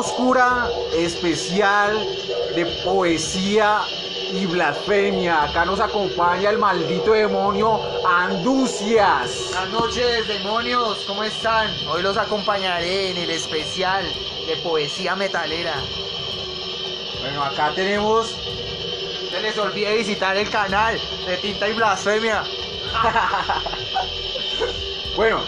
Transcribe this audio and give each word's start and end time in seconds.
Oscura, 0.00 0.66
especial 0.96 1.92
de 2.54 2.64
poesía 2.86 3.82
y 4.32 4.46
blasfemia. 4.46 5.42
Acá 5.42 5.66
nos 5.66 5.78
acompaña 5.78 6.48
el 6.48 6.56
maldito 6.56 7.12
demonio 7.12 7.78
Anducias. 8.08 9.50
Buenas 9.50 9.68
noches, 9.68 10.26
demonios, 10.26 11.04
¿cómo 11.06 11.22
están? 11.22 11.68
Hoy 11.86 12.00
los 12.02 12.16
acompañaré 12.16 13.10
en 13.10 13.18
el 13.18 13.30
especial 13.30 14.02
de 14.46 14.56
poesía 14.62 15.14
metalera. 15.16 15.74
Bueno, 17.20 17.44
acá 17.44 17.70
tenemos. 17.74 18.34
Se 19.30 19.42
les 19.42 19.58
olvide 19.58 19.96
visitar 19.96 20.34
el 20.34 20.48
canal 20.48 20.98
de 21.26 21.36
Tinta 21.36 21.68
y 21.68 21.74
Blasfemia. 21.74 22.42
Bueno, 25.16 25.42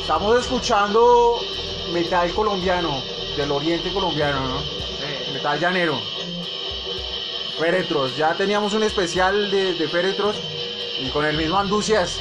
estamos 0.00 0.38
escuchando 0.38 1.40
metal 1.92 2.30
colombiano, 2.32 3.02
del 3.36 3.50
oriente 3.50 3.92
colombiano, 3.92 4.40
¿no? 4.48 4.60
Sí. 4.60 5.32
Metal 5.32 5.58
llanero. 5.60 6.00
Féretros, 7.58 8.16
ya 8.16 8.34
teníamos 8.34 8.72
un 8.74 8.82
especial 8.82 9.50
de, 9.50 9.74
de 9.74 9.88
féretros 9.88 10.36
y 10.98 11.08
con 11.10 11.24
el 11.24 11.36
mismo 11.36 11.58
Anducias, 11.58 12.18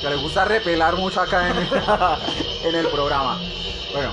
que 0.00 0.08
le 0.08 0.16
gusta 0.16 0.44
repelar 0.44 0.96
mucho 0.96 1.20
acá 1.20 1.50
en, 1.50 1.56
en 2.68 2.74
el 2.74 2.86
programa. 2.88 3.40
Bueno. 3.92 4.12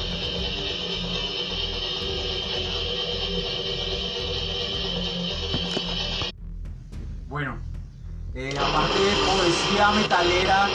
Bueno, 7.28 7.58
eh, 8.34 8.56
aparte 8.60 9.00
de 9.00 9.16
poesía 9.26 9.92
metalera, 9.92 10.68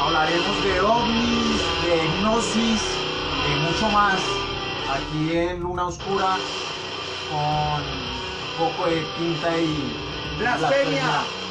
hablaremos 0.00 0.64
de 0.64 0.80
ovnis, 0.80 1.53
de 1.94 2.04
hipnosis, 2.04 2.82
de 3.48 3.56
mucho 3.70 3.88
más 3.90 4.20
aquí 4.90 5.36
en 5.36 5.60
Luna 5.60 5.86
Oscura 5.86 6.36
con 7.30 7.82
un 7.82 8.72
poco 8.72 8.86
de 8.90 9.02
tinta 9.16 9.56
y 9.58 9.92
Blasfemia. 10.38 11.02
Pero 11.02 11.43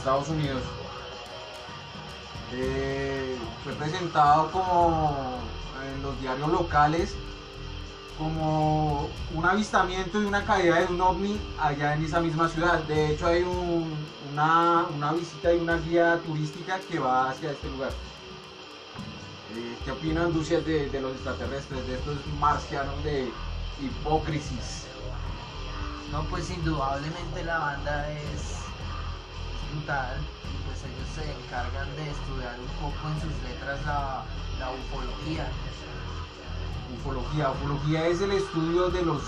Estados 0.00 0.28
Unidos. 0.30 0.62
Eh, 2.52 3.36
fue 3.62 3.72
presentado 3.74 4.50
como 4.50 5.38
en 5.94 6.02
los 6.02 6.18
diarios 6.20 6.48
locales 6.50 7.14
como 8.18 9.08
un 9.34 9.46
avistamiento 9.46 10.20
y 10.20 10.24
una 10.26 10.44
caída 10.44 10.80
de 10.80 10.86
un 10.86 11.00
ovni 11.00 11.40
allá 11.58 11.94
en 11.94 12.04
esa 12.04 12.20
misma 12.20 12.48
ciudad. 12.48 12.80
De 12.80 13.12
hecho 13.12 13.26
hay 13.28 13.42
un- 13.42 13.94
una, 14.32 14.86
una 14.94 15.12
visita 15.12 15.52
y 15.54 15.58
una 15.58 15.76
guía 15.76 16.18
turística 16.26 16.78
que 16.80 16.98
va 16.98 17.30
hacia 17.30 17.52
este 17.52 17.68
lugar. 17.70 17.90
Eh, 19.54 19.76
¿Qué 19.84 19.90
opinan, 19.92 20.32
Lucias, 20.32 20.64
de, 20.66 20.88
de 20.90 21.00
los 21.00 21.12
extraterrestres, 21.12 21.86
de 21.86 21.94
estos 21.94 22.16
marcianos 22.38 23.02
de 23.04 23.30
hipócrisis? 23.82 24.86
No, 26.12 26.22
pues 26.24 26.50
indudablemente 26.50 27.42
la 27.44 27.58
banda 27.58 28.10
es 28.12 28.58
brutal 29.72 30.28
y 30.44 30.56
pues 30.64 30.82
ellos 30.84 31.08
se 31.14 31.30
encargan 31.32 31.94
de 31.96 32.10
estudiar 32.10 32.58
un 32.60 32.68
poco 32.80 33.08
en 33.08 33.20
sus 33.20 33.42
letras 33.42 33.80
la, 33.86 34.24
la 34.58 34.70
ufología, 34.72 35.56
Ufología. 36.98 37.50
Ufología 37.52 38.06
es 38.08 38.20
el 38.20 38.32
estudio 38.32 38.90
de 38.90 39.02
los... 39.02 39.22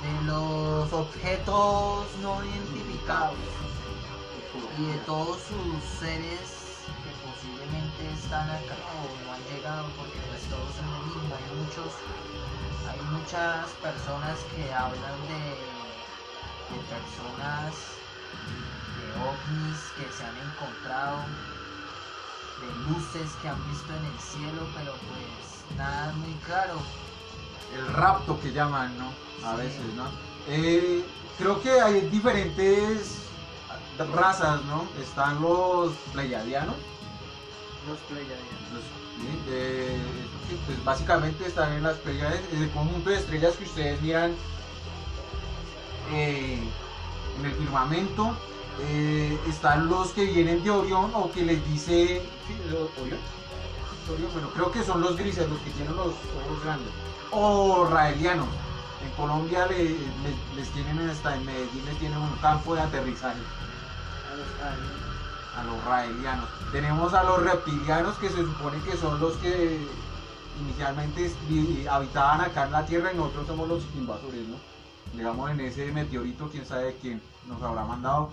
de 0.00 0.22
los 0.26 0.92
objetos 0.92 2.06
no 2.22 2.44
identificados 2.44 3.36
y 4.78 4.84
de 4.86 4.98
todos 5.00 5.38
sus 5.42 5.84
seres 5.84 6.86
que 7.04 7.10
posiblemente 7.26 8.10
están 8.12 8.48
acá 8.50 8.76
o 8.98 9.24
no 9.24 9.32
han 9.32 9.44
llegado 9.44 9.86
porque 9.96 10.18
pues 10.28 10.42
todos 10.48 10.74
son 10.76 10.90
lo 10.92 11.00
mismo, 11.06 11.34
hay 11.34 11.56
muchos, 11.56 11.92
hay 12.90 13.00
muchas 13.12 13.70
personas 13.82 14.38
que 14.54 14.72
hablan 14.72 15.20
de, 15.28 15.42
de 16.70 16.78
personas, 16.88 17.99
de 19.10 19.16
ovnis 19.18 19.92
que 19.96 20.10
se 20.12 20.24
han 20.24 20.36
encontrado, 20.36 21.26
de 22.60 22.74
luces 22.88 23.36
que 23.40 23.48
han 23.48 23.64
visto 23.68 23.92
en 23.94 24.04
el 24.04 24.18
cielo, 24.20 24.68
pero 24.74 24.98
pues 25.08 25.64
nada 25.76 26.12
muy 26.14 26.34
claro. 26.46 26.80
el 27.72 27.86
rapto 27.86 28.38
que 28.40 28.52
llaman, 28.52 28.98
¿no? 28.98 29.12
A 29.44 29.52
Sí. 29.54 29.62
veces, 29.62 29.94
¿no? 29.94 30.04
Eh, 30.48 31.06
creo 31.38 31.60
que 31.62 31.70
hay 31.80 32.00
diferentes 32.08 33.28
razas, 34.12 34.64
¿no? 34.64 34.88
Están 35.00 35.40
los 35.40 35.92
pleiadianos, 36.12 36.74
Los 37.86 38.00
pleiadianos. 38.00 38.72
los- 38.72 38.84
sí, 38.84 39.50
de- 39.50 40.28
sí, 40.48 40.58
pues 40.66 40.84
básicamente 40.84 41.46
están 41.46 41.72
en 41.74 41.82
las 41.84 41.96
Pleiades, 41.98 42.42
es 42.52 42.60
el 42.60 42.70
conjunto 42.70 43.10
de 43.10 43.16
estrellas 43.16 43.54
que 43.56 43.64
ustedes 43.64 44.00
miran 44.02 44.34
eh, 46.12 46.68
en 47.38 47.44
el 47.44 47.52
firmamento. 47.54 48.36
Eh, 48.82 49.38
están 49.48 49.88
los 49.88 50.08
que 50.12 50.24
vienen 50.24 50.62
de 50.64 50.70
Orión 50.70 51.10
o 51.14 51.30
que 51.30 51.42
les 51.42 51.64
dice... 51.70 52.22
¿sí, 52.46 52.54
de 52.68 52.76
Orión? 53.02 53.18
Orión, 54.12 54.32
Bueno, 54.32 54.48
creo 54.54 54.72
que 54.72 54.82
son 54.82 55.00
los 55.02 55.16
grises, 55.16 55.48
los 55.48 55.58
que 55.60 55.70
tienen 55.70 55.94
los 55.96 56.06
ojos 56.06 56.64
grandes. 56.64 56.88
O 57.30 57.84
raelianos. 57.84 58.48
En 59.04 59.10
Colombia 59.12 59.66
le- 59.66 59.84
le- 59.84 60.56
les 60.56 60.68
tienen 60.70 61.08
hasta 61.08 61.36
en 61.36 61.44
Medellín 61.46 61.84
les 61.86 61.98
tienen 61.98 62.18
un 62.18 62.30
campo 62.42 62.74
de 62.74 62.80
aterrizaje 62.82 63.38
a 65.56 65.64
los 65.64 65.84
raelianos. 65.84 66.46
Tenemos 66.72 67.14
a 67.14 67.22
los 67.22 67.42
reptilianos 67.42 68.14
que 68.16 68.28
se 68.28 68.36
supone 68.42 68.78
que 68.82 68.96
son 68.96 69.20
los 69.20 69.36
que 69.36 69.86
inicialmente 70.62 71.30
habitaban 71.88 72.40
acá 72.42 72.64
en 72.64 72.72
la 72.72 72.84
Tierra 72.86 73.12
y 73.12 73.16
nosotros 73.16 73.46
somos 73.46 73.68
los 73.68 73.82
invasores, 73.96 74.46
¿no? 74.48 74.56
Digamos 75.16 75.50
en 75.50 75.60
ese 75.60 75.90
meteorito, 75.92 76.48
quién 76.50 76.66
sabe 76.66 76.96
quién 77.00 77.20
nos 77.48 77.62
habrá 77.62 77.84
mandado. 77.84 78.28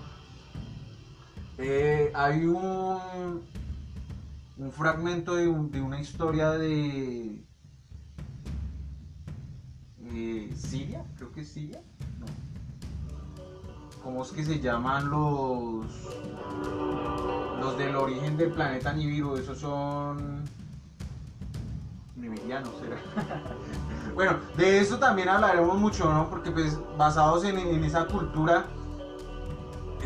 Eh, 1.57 2.11
hay 2.13 2.45
un, 2.45 3.41
un 4.57 4.71
fragmento 4.71 5.35
de, 5.35 5.47
un- 5.47 5.71
de 5.71 5.81
una 5.81 5.99
historia 5.99 6.51
de 6.51 7.43
eh, 10.11 10.53
Siria, 10.55 11.03
creo 11.17 11.31
que 11.31 11.41
es 11.41 11.49
Siria, 11.49 11.81
no. 12.19 12.25
¿Cómo 14.03 14.23
es 14.23 14.31
que 14.31 14.43
se 14.45 14.59
llaman 14.59 15.09
los 15.09 15.85
los 17.59 17.77
del 17.77 17.95
origen 17.95 18.37
del 18.37 18.51
planeta 18.51 18.93
Nibiru? 18.93 19.35
Esos 19.35 19.57
son 19.59 20.43
Meridiano 22.15 22.69
será. 22.79 22.97
bueno, 24.15 24.37
de 24.57 24.79
eso 24.79 24.97
también 24.97 25.29
hablaremos 25.29 25.77
mucho, 25.77 26.11
¿no? 26.11 26.29
Porque 26.29 26.51
pues 26.51 26.77
basados 26.97 27.43
en 27.43 27.57
esa 27.83 28.05
cultura 28.07 28.65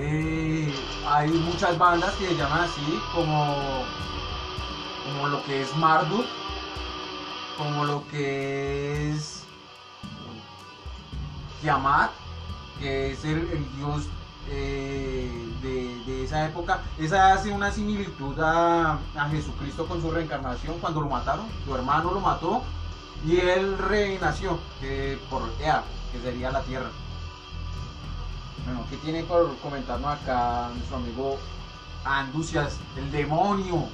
eh, 0.03 0.73
hay 1.07 1.29
muchas 1.29 1.77
bandas 1.77 2.13
que 2.15 2.27
se 2.27 2.35
llaman 2.35 2.61
así, 2.61 2.99
como, 3.13 3.83
como 5.05 5.27
lo 5.27 5.43
que 5.43 5.61
es 5.61 5.75
Marduk, 5.75 6.25
como 7.57 7.85
lo 7.85 8.07
que 8.07 9.11
es 9.11 9.43
Tiamat, 11.61 12.09
que 12.79 13.11
es 13.11 13.23
el, 13.25 13.47
dios 13.77 14.07
eh, 14.49 15.29
de, 15.61 16.03
de 16.05 16.23
esa 16.23 16.47
época. 16.47 16.81
Esa 16.97 17.33
hace 17.33 17.51
una 17.51 17.71
similitud 17.71 18.39
a, 18.39 18.93
a 19.15 19.29
Jesucristo 19.29 19.85
con 19.85 20.01
su 20.01 20.09
reencarnación 20.09 20.79
cuando 20.79 21.01
lo 21.01 21.09
mataron. 21.09 21.45
Su 21.63 21.75
hermano 21.75 22.11
lo 22.11 22.19
mató 22.19 22.63
y 23.23 23.37
él 23.37 23.77
renació 23.77 24.57
eh, 24.81 25.19
por 25.29 25.43
Ea, 25.59 25.83
que 26.11 26.19
sería 26.21 26.51
la 26.51 26.61
tierra. 26.63 26.89
Bueno, 28.65 28.85
¿qué 28.89 28.97
tiene 28.97 29.23
por 29.23 29.57
comentarnos 29.57 30.19
acá 30.21 30.69
nuestro 30.75 30.97
amigo 30.97 31.39
Anducias, 32.03 32.77
el 32.95 33.11
demonio 33.11 33.87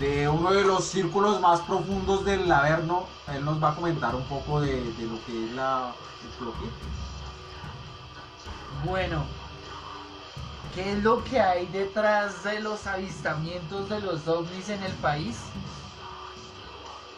de 0.00 0.28
uno 0.28 0.52
de 0.52 0.64
los 0.64 0.84
círculos 0.84 1.40
más 1.40 1.60
profundos 1.60 2.24
del 2.24 2.50
Averno? 2.50 3.06
Él 3.34 3.44
nos 3.44 3.62
va 3.62 3.70
a 3.70 3.74
comentar 3.74 4.14
un 4.14 4.24
poco 4.24 4.60
de, 4.60 4.92
de 4.92 5.06
lo 5.06 5.24
que 5.24 5.46
es 5.46 5.52
la 5.52 5.92
ufología. 6.28 6.70
Bueno, 8.84 9.24
¿qué 10.74 10.92
es 10.92 11.02
lo 11.02 11.22
que 11.24 11.40
hay 11.40 11.66
detrás 11.66 12.44
de 12.44 12.60
los 12.60 12.86
avistamientos 12.86 13.88
de 13.88 14.00
los 14.00 14.26
ovnis 14.26 14.68
en 14.68 14.82
el 14.82 14.92
país? 14.92 15.38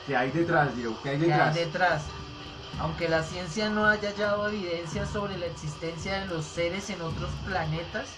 ¿Qué 0.07 0.17
hay 0.17 0.31
detrás, 0.31 0.75
Diego? 0.75 0.97
¿Qué 1.03 1.11
hay 1.11 1.19
¿Qué 1.19 1.33
hay 1.33 1.55
detrás? 1.55 2.05
Aunque 2.81 3.09
la 3.09 3.23
ciencia 3.23 3.69
no 3.71 3.87
haya 3.87 4.11
hallado 4.11 4.49
evidencia 4.49 5.07
sobre 5.07 5.37
la 5.37 5.47
existencia 5.47 6.21
de 6.21 6.27
los 6.27 6.45
seres 6.45 6.91
en 6.91 7.03
otros 7.03 7.31
planetas, 7.45 8.09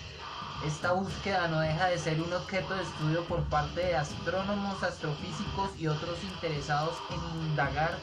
esta 0.66 0.92
búsqueda 0.92 1.48
no 1.48 1.60
deja 1.60 1.86
de 1.86 1.98
ser 1.98 2.20
un 2.20 2.32
objeto 2.32 2.74
de 2.74 2.82
estudio 2.82 3.24
por 3.24 3.42
parte 3.44 3.80
de 3.80 3.96
astrónomos, 3.96 4.82
astrofísicos 4.82 5.70
y 5.78 5.86
otros 5.86 6.22
interesados 6.22 6.96
en 7.10 7.48
indagar 7.48 7.98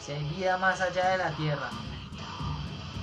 si 0.00 0.12
hay 0.12 0.24
vida 0.24 0.56
más 0.56 0.80
allá 0.80 1.10
de 1.10 1.18
la 1.18 1.30
Tierra. 1.32 1.68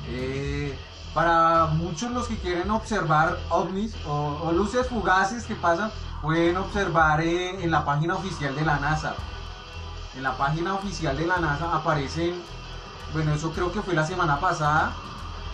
Eh, 0.07 0.75
para 1.13 1.67
muchos 1.67 2.11
los 2.11 2.27
que 2.27 2.37
quieren 2.37 2.71
observar 2.71 3.37
ovnis 3.49 3.95
o, 4.07 4.51
luces 4.51 4.87
fugaces 4.87 5.45
que 5.45 5.55
pasan, 5.55 5.91
pueden 6.23 6.57
observar 6.57 7.21
en, 7.21 7.61
en 7.61 7.69
la 7.69 7.85
página 7.85 8.15
oficial 8.15 8.55
de 8.55 8.65
la 8.65 8.79
NASA. 8.79 9.15
En 10.15 10.23
la 10.23 10.35
página 10.35 10.73
oficial 10.73 11.15
de 11.15 11.27
la 11.27 11.37
NASA 11.37 11.75
aparecen, 11.75 12.41
bueno, 13.13 13.33
eso 13.33 13.51
creo 13.51 13.71
que 13.71 13.81
fue 13.81 13.93
la 13.93 14.05
semana 14.05 14.39
pasada, 14.39 14.93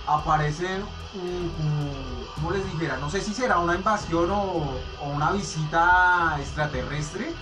aparecen, 0.07 0.81
como, 1.11 1.91
¿cómo 2.35 2.51
les 2.51 2.65
dijera? 2.71 2.97
No 2.97 3.09
sé 3.09 3.21
si 3.21 3.33
será 3.33 3.59
una 3.59 3.75
invasión 3.75 4.31
o, 4.31 4.79
o 5.01 5.09
una 5.13 5.31
visita 5.31 6.37
extraterrestre. 6.39 7.33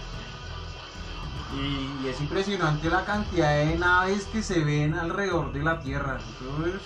Y, 1.56 2.08
es 2.08 2.20
impresionante 2.22 2.90
la 2.90 3.06
cantidad 3.06 3.52
de 3.52 3.76
naves 3.78 4.26
que 4.26 4.44
se 4.44 4.64
ven 4.64 4.94
alrededor 4.94 5.52
de 5.52 5.64
la 5.64 5.80
Tierra. 5.80 6.18
Eso 6.18 6.66
es 6.68 6.82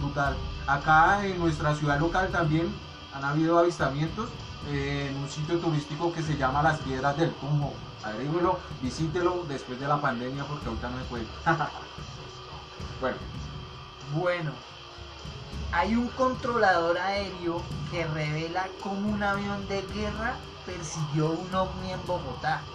brutal. 0.00 0.36
Acá 0.66 1.24
en 1.26 1.38
nuestra 1.38 1.74
ciudad 1.74 1.98
local 1.98 2.28
también 2.32 2.72
han 3.14 3.24
habido 3.24 3.58
avistamientos 3.58 4.28
eh, 4.68 5.08
en 5.10 5.16
un 5.16 5.28
sitio 5.28 5.58
turístico 5.58 6.12
que 6.12 6.22
se 6.22 6.36
llama 6.36 6.62
Las 6.62 6.78
Piedras 6.80 7.16
del 7.16 7.32
Tumbo. 7.34 7.74
Averígüelo, 8.02 8.58
visítelo 8.82 9.44
después 9.48 9.78
de 9.78 9.86
la 9.86 10.00
pandemia 10.00 10.44
porque 10.44 10.66
ahorita 10.66 10.90
no 10.90 10.98
se 10.98 11.04
puede. 11.04 11.26
bueno, 13.00 13.20
Bueno, 14.00 14.52
hay 15.72 15.96
un 15.96 16.08
controlador 16.10 16.98
aéreo 16.98 17.68
que 17.90 18.06
revela 18.06 18.70
cómo 18.82 19.08
un 19.10 19.22
avión 19.22 19.66
de 19.68 19.82
guerra 19.82 20.42
persiguió 20.64 21.30
un 21.32 21.54
ovni 21.54 21.92
en 21.92 22.04
Bogotá. 22.06 22.68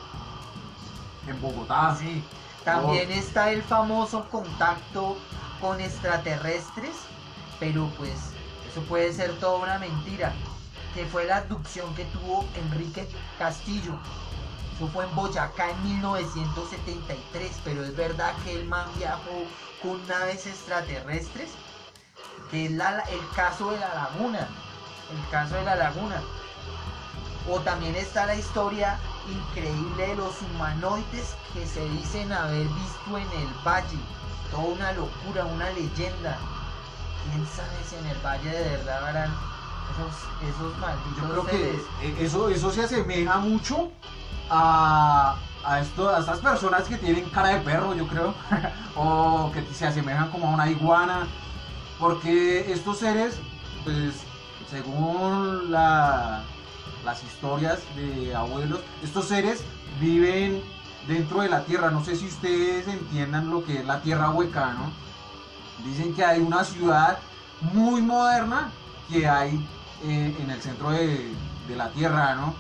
en 1.28 1.40
Bogotá. 1.42 1.96
Sí. 2.00 2.30
También 2.64 3.12
está 3.12 3.52
el 3.52 3.64
famoso 3.64 4.30
contacto 4.30 5.24
con 5.60 5.80
extraterrestres, 5.82 7.10
pero 7.60 7.90
pues 7.98 8.36
eso 8.64 8.84
puede 8.84 9.14
ser 9.14 9.40
toda 9.40 9.58
una 9.60 9.80
mentira. 9.80 10.42
Que 10.94 11.06
fue 11.06 11.26
la 11.26 11.38
abducción 11.38 11.94
que 11.96 12.06
tuvo 12.06 12.50
Enrique 12.54 13.10
Castillo. 13.38 14.02
Eso 14.76 14.90
fue 14.90 15.06
en 15.06 15.16
Boyacá 15.16 15.70
en 15.72 15.84
1973, 15.84 17.62
pero 17.64 17.84
es 17.84 17.96
verdad 17.96 18.36
que 18.44 18.60
el 18.60 18.68
man 18.68 18.86
viajó 18.98 19.46
con 19.82 20.06
naves 20.08 20.46
extraterrestres, 20.48 21.52
que 22.52 22.66
es 22.66 22.72
la- 22.72 23.00
el 23.00 23.30
caso 23.36 23.72
de 23.72 23.80
la 23.80 23.94
laguna. 23.96 24.50
El 25.12 25.30
caso 25.30 25.56
de 25.56 25.64
la 25.64 25.76
laguna. 25.76 26.22
O 27.50 27.60
también 27.62 27.96
está 27.96 28.26
la 28.26 28.36
historia 28.36 29.00
increíble 29.30 30.08
de 30.08 30.16
los 30.16 30.42
humanoides 30.42 31.36
que 31.54 31.66
se 31.66 31.88
dicen 31.90 32.34
haber 32.34 32.68
visto 32.68 33.18
en 33.18 33.32
el 33.40 33.48
valle. 33.66 33.98
Toda 34.52 34.64
una 34.64 34.92
locura, 34.92 35.46
una 35.46 35.70
leyenda. 35.70 36.38
¿Quién 37.24 37.46
sabe 37.48 37.78
si 37.88 37.96
en 37.96 38.06
el 38.08 38.18
valle 38.26 38.50
de 38.50 38.78
verdad 38.78 39.08
habrán 39.08 39.36
esos, 39.94 40.50
esos 40.50 40.78
malditos 40.80 41.24
Yo 41.24 41.30
creo 41.32 41.46
que 41.46 41.52
seres? 41.52 41.82
eh, 42.02 42.16
eso, 42.20 42.50
eso 42.50 42.72
se 42.72 42.84
asemeja 42.84 43.38
mucho 43.38 43.92
a, 44.50 45.36
a, 45.64 45.80
esto, 45.80 46.16
estas 46.18 46.40
personas 46.40 46.84
que 46.84 46.98
tienen 46.98 47.26
cara 47.30 47.50
de 47.50 47.60
perro, 47.60 47.96
yo 47.96 48.08
creo, 48.08 48.34
o 48.96 49.52
que 49.54 49.64
se 49.74 49.86
asemejan 49.88 50.30
como 50.30 50.48
a 50.50 50.54
una 50.54 50.70
iguana, 50.70 51.28
porque 52.00 52.72
estos 52.72 53.00
seres, 53.00 53.38
pues, 53.84 54.16
según 54.70 55.72
la- 55.72 56.42
las 57.04 57.24
historias 57.24 57.80
de 57.96 58.36
abuelos, 58.36 58.80
estos 59.04 59.28
seres 59.28 59.64
viven 60.00 60.62
dentro 61.08 61.42
de 61.42 61.50
la 61.50 61.64
tierra. 61.64 61.92
No 61.92 62.04
sé 62.04 62.16
si 62.16 62.26
ustedes 62.28 62.88
entiendan 62.88 63.52
lo 63.52 63.64
que 63.64 63.80
es 63.80 63.86
la 63.86 64.02
tierra 64.02 64.32
hueca, 64.32 64.74
¿no? 64.74 64.92
Dicen 65.88 66.16
que 66.16 66.26
hay 66.26 66.42
una 66.42 66.64
ciudad 66.64 67.20
muy 67.62 68.02
moderna 68.02 68.72
que 69.10 69.28
hay 69.28 69.64
eh, 70.04 70.36
en 70.40 70.50
el 70.50 70.62
centro 70.62 70.90
de, 70.92 71.32
de 71.68 71.76
la 71.76 71.90
tierra, 71.90 72.34
¿no? 72.36 72.56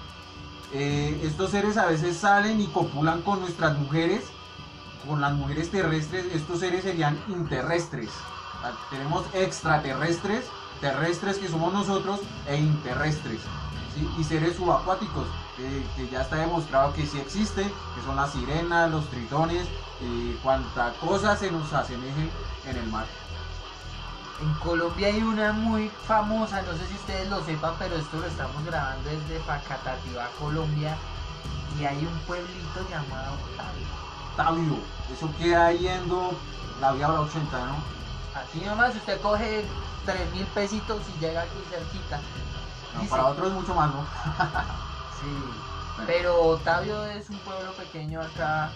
Eh, 0.73 1.21
estos 1.23 1.51
seres 1.51 1.77
a 1.77 1.85
veces 1.85 2.17
salen 2.17 2.59
y 2.59 2.67
copulan 2.67 3.21
con 3.21 3.39
nuestras 3.39 3.77
mujeres, 3.77 4.23
con 5.07 5.21
las 5.21 5.33
mujeres 5.33 5.69
terrestres. 5.71 6.25
Estos 6.33 6.59
seres 6.59 6.83
serían 6.83 7.17
interrestres. 7.27 8.09
Tenemos 8.89 9.25
extraterrestres, 9.33 10.45
terrestres 10.81 11.37
que 11.37 11.47
somos 11.47 11.71
nosotros 11.71 12.19
e 12.47 12.57
interrestres. 12.57 13.39
Y 14.19 14.23
seres 14.25 14.57
subacuáticos, 14.57 15.27
que 15.55 16.09
ya 16.09 16.21
está 16.21 16.37
demostrado 16.37 16.93
que 16.93 17.05
sí 17.05 17.17
existen, 17.19 17.71
que 17.95 18.01
son 18.05 18.17
las 18.17 18.33
sirenas, 18.33 18.91
los 18.91 19.09
tritones, 19.09 19.65
eh, 20.01 20.37
cuanta 20.43 20.93
cosa 20.99 21.37
se 21.37 21.49
nos 21.49 21.71
asemeje 21.71 22.29
en 22.67 22.75
el 22.75 22.87
mar. 22.87 23.05
En 24.41 24.53
Colombia 24.55 25.07
hay 25.07 25.21
una 25.23 25.53
muy 25.53 25.87
famosa, 25.89 26.61
no 26.61 26.73
sé 26.73 26.85
si 26.87 26.95
ustedes 26.95 27.29
lo 27.29 27.41
sepan, 27.43 27.73
pero 27.79 27.95
esto 27.95 28.17
lo 28.19 28.25
estamos 28.27 28.63
grabando 28.65 29.09
desde 29.09 29.39
Facatativá, 29.39 30.27
Colombia. 30.39 30.97
Y 31.79 31.85
hay 31.85 32.05
un 32.05 32.17
pueblito 32.19 32.87
llamado 32.89 33.35
Tabio. 33.55 33.87
Tabio, 34.35 34.79
eso 35.13 35.29
queda 35.37 35.71
yendo 35.71 36.37
la 36.81 36.91
vía 36.91 37.09
80, 37.09 37.65
¿no? 37.65 37.75
Aquí 38.35 38.59
nomás 38.65 38.93
usted 38.95 39.19
coge 39.21 39.65
3 40.05 40.31
mil 40.33 40.45
pesitos 40.47 41.01
y 41.15 41.19
llega 41.21 41.41
aquí 41.43 41.57
cerquita. 41.69 42.19
No, 42.93 42.99
Dice- 43.01 43.09
para 43.11 43.27
otros 43.27 43.53
mucho 43.53 43.73
más, 43.73 43.93
¿no? 43.93 44.01
Sí. 45.21 46.03
Pero 46.05 46.41
Otavio 46.43 47.05
es 47.05 47.29
un 47.29 47.37
pueblo 47.39 47.71
pequeño 47.73 48.21
acá 48.21 48.69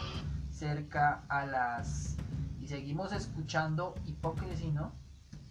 cerca 0.51 1.21
a 1.27 1.45
las... 1.45 2.15
Y 2.61 2.67
seguimos 2.69 3.11
escuchando 3.11 3.93
Hipócrisis, 4.05 4.73
¿no? 4.73 4.93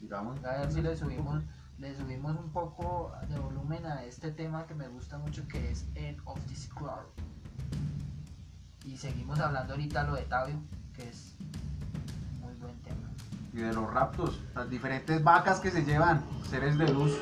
Digamos. 0.00 0.42
A 0.44 0.58
ver 0.58 0.72
si 0.72 0.82
le 0.82 0.96
subimos, 0.96 1.42
le 1.78 1.94
subimos 1.96 2.36
un 2.36 2.50
poco 2.50 3.12
de 3.28 3.38
volumen 3.38 3.84
a 3.86 4.04
este 4.04 4.30
tema 4.30 4.66
que 4.66 4.74
me 4.74 4.88
gusta 4.88 5.18
mucho 5.18 5.46
que 5.48 5.70
es 5.70 5.86
End 5.94 6.18
of 6.24 6.40
This 6.46 6.68
Cloud. 6.74 7.06
Y 8.84 8.96
seguimos 8.96 9.38
hablando 9.40 9.74
ahorita 9.74 10.04
lo 10.04 10.14
de 10.14 10.22
Tabio, 10.22 10.56
que 10.94 11.08
es 11.08 11.34
muy 12.40 12.54
buen 12.54 12.76
tema. 12.82 13.10
Y 13.52 13.58
de 13.58 13.72
los 13.72 13.92
raptos, 13.92 14.40
las 14.54 14.70
diferentes 14.70 15.22
vacas 15.22 15.60
que 15.60 15.70
se 15.70 15.84
llevan, 15.84 16.24
seres 16.48 16.78
de 16.78 16.88
luz. 16.92 17.12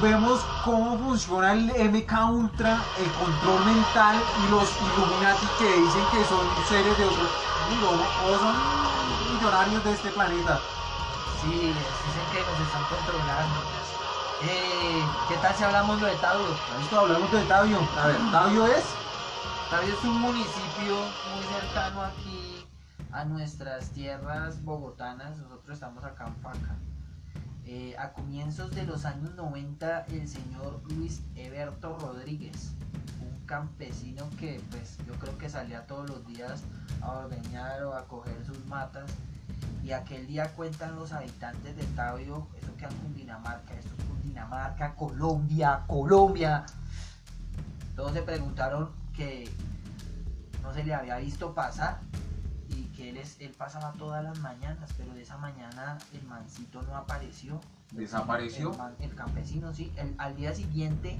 Vemos 0.00 0.40
cómo 0.64 0.96
funciona 0.98 1.52
el 1.52 1.66
MK 1.66 2.12
Ultra, 2.30 2.80
el 2.96 3.10
control 3.12 3.64
mental 3.64 4.22
y 4.38 4.50
los 4.50 4.70
Illuminati 4.80 5.46
que 5.58 5.66
dicen 5.66 6.04
que 6.12 6.24
son 6.24 6.46
seres 6.68 6.96
de 6.96 7.04
otro 7.04 7.24
mundo, 7.68 8.06
o 8.24 8.38
son 8.38 8.54
millonarios 9.34 9.84
de 9.84 9.92
este 9.92 10.10
planeta. 10.10 10.60
Sí, 11.42 11.50
dicen 11.50 12.26
que 12.32 12.40
nos 12.40 12.60
están 12.60 12.84
controlando. 12.84 13.60
Eh, 14.42 15.04
¿Qué 15.28 15.36
tal 15.38 15.54
si 15.56 15.64
hablamos 15.64 16.00
de 16.00 16.14
Tabio? 16.16 16.46
Listo, 16.78 17.00
hablamos 17.00 17.32
de 17.32 17.42
Tabio. 17.42 17.78
A 17.98 18.06
ver, 18.06 18.16
Tabio 18.30 18.66
es. 18.66 18.84
Tabio 19.70 19.92
es 19.92 20.04
un 20.04 20.20
municipio 20.20 20.96
muy 21.34 21.44
cercano 21.52 22.02
aquí 22.02 22.64
a 23.10 23.24
nuestras 23.24 23.90
tierras 23.90 24.62
bogotanas. 24.62 25.36
Nosotros 25.38 25.74
estamos 25.74 26.04
acá 26.04 26.26
en 26.26 26.34
Paca. 26.34 26.76
Eh, 27.66 27.96
a 27.98 28.12
comienzos 28.12 28.70
de 28.72 28.84
los 28.84 29.06
años 29.06 29.34
90, 29.36 30.04
el 30.06 30.28
señor 30.28 30.82
Luis 30.90 31.22
Eberto 31.34 31.98
Rodríguez, 31.98 32.72
un 33.22 33.46
campesino 33.46 34.28
que 34.38 34.60
pues 34.70 34.98
yo 35.06 35.14
creo 35.14 35.38
que 35.38 35.48
salía 35.48 35.86
todos 35.86 36.10
los 36.10 36.26
días 36.26 36.62
a 37.00 37.10
ordeñar 37.12 37.82
o 37.84 37.94
a 37.94 38.06
coger 38.06 38.44
sus 38.44 38.62
matas. 38.66 39.10
Y 39.82 39.92
aquel 39.92 40.26
día 40.26 40.52
cuentan 40.54 40.94
los 40.96 41.12
habitantes 41.12 41.74
de 41.76 41.84
Tabio, 41.94 42.46
eso 42.60 42.76
que 42.76 42.84
en 42.84 42.94
Cundinamarca, 42.96 43.74
esto 43.74 43.94
es 43.98 44.04
Cundinamarca, 44.04 44.94
Colombia, 44.94 45.84
Colombia. 45.86 46.66
Todos 47.96 48.12
se 48.12 48.22
preguntaron 48.22 48.90
que 49.14 49.50
no 50.62 50.74
se 50.74 50.84
le 50.84 50.92
había 50.92 51.16
visto 51.16 51.54
pasar 51.54 52.00
él, 53.10 53.16
es, 53.16 53.40
él 53.40 53.52
pasaba 53.56 53.92
todas 53.92 54.22
las 54.24 54.38
mañanas, 54.40 54.90
pero 54.96 55.12
de 55.14 55.22
esa 55.22 55.36
mañana 55.38 55.98
el 56.12 56.22
mancito 56.24 56.82
no 56.82 56.96
apareció. 56.96 57.60
¿Desapareció? 57.92 58.72
El, 58.72 58.78
man- 58.78 58.96
el 59.00 59.14
campesino, 59.14 59.72
sí. 59.74 59.92
El- 59.96 60.14
al 60.18 60.36
día 60.36 60.54
siguiente, 60.54 61.18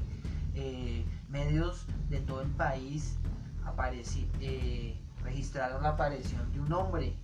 eh, 0.55 1.05
medios 1.29 1.87
de 2.11 2.21
todo 2.21 2.43
el 2.43 2.51
país 2.51 3.17
apareci- 3.65 4.29
eh, 4.41 4.99
registraron 5.23 5.83
la 5.83 5.91
aparición 5.91 6.53
de 6.53 6.61
un 6.61 6.73
hombre, 6.73 7.17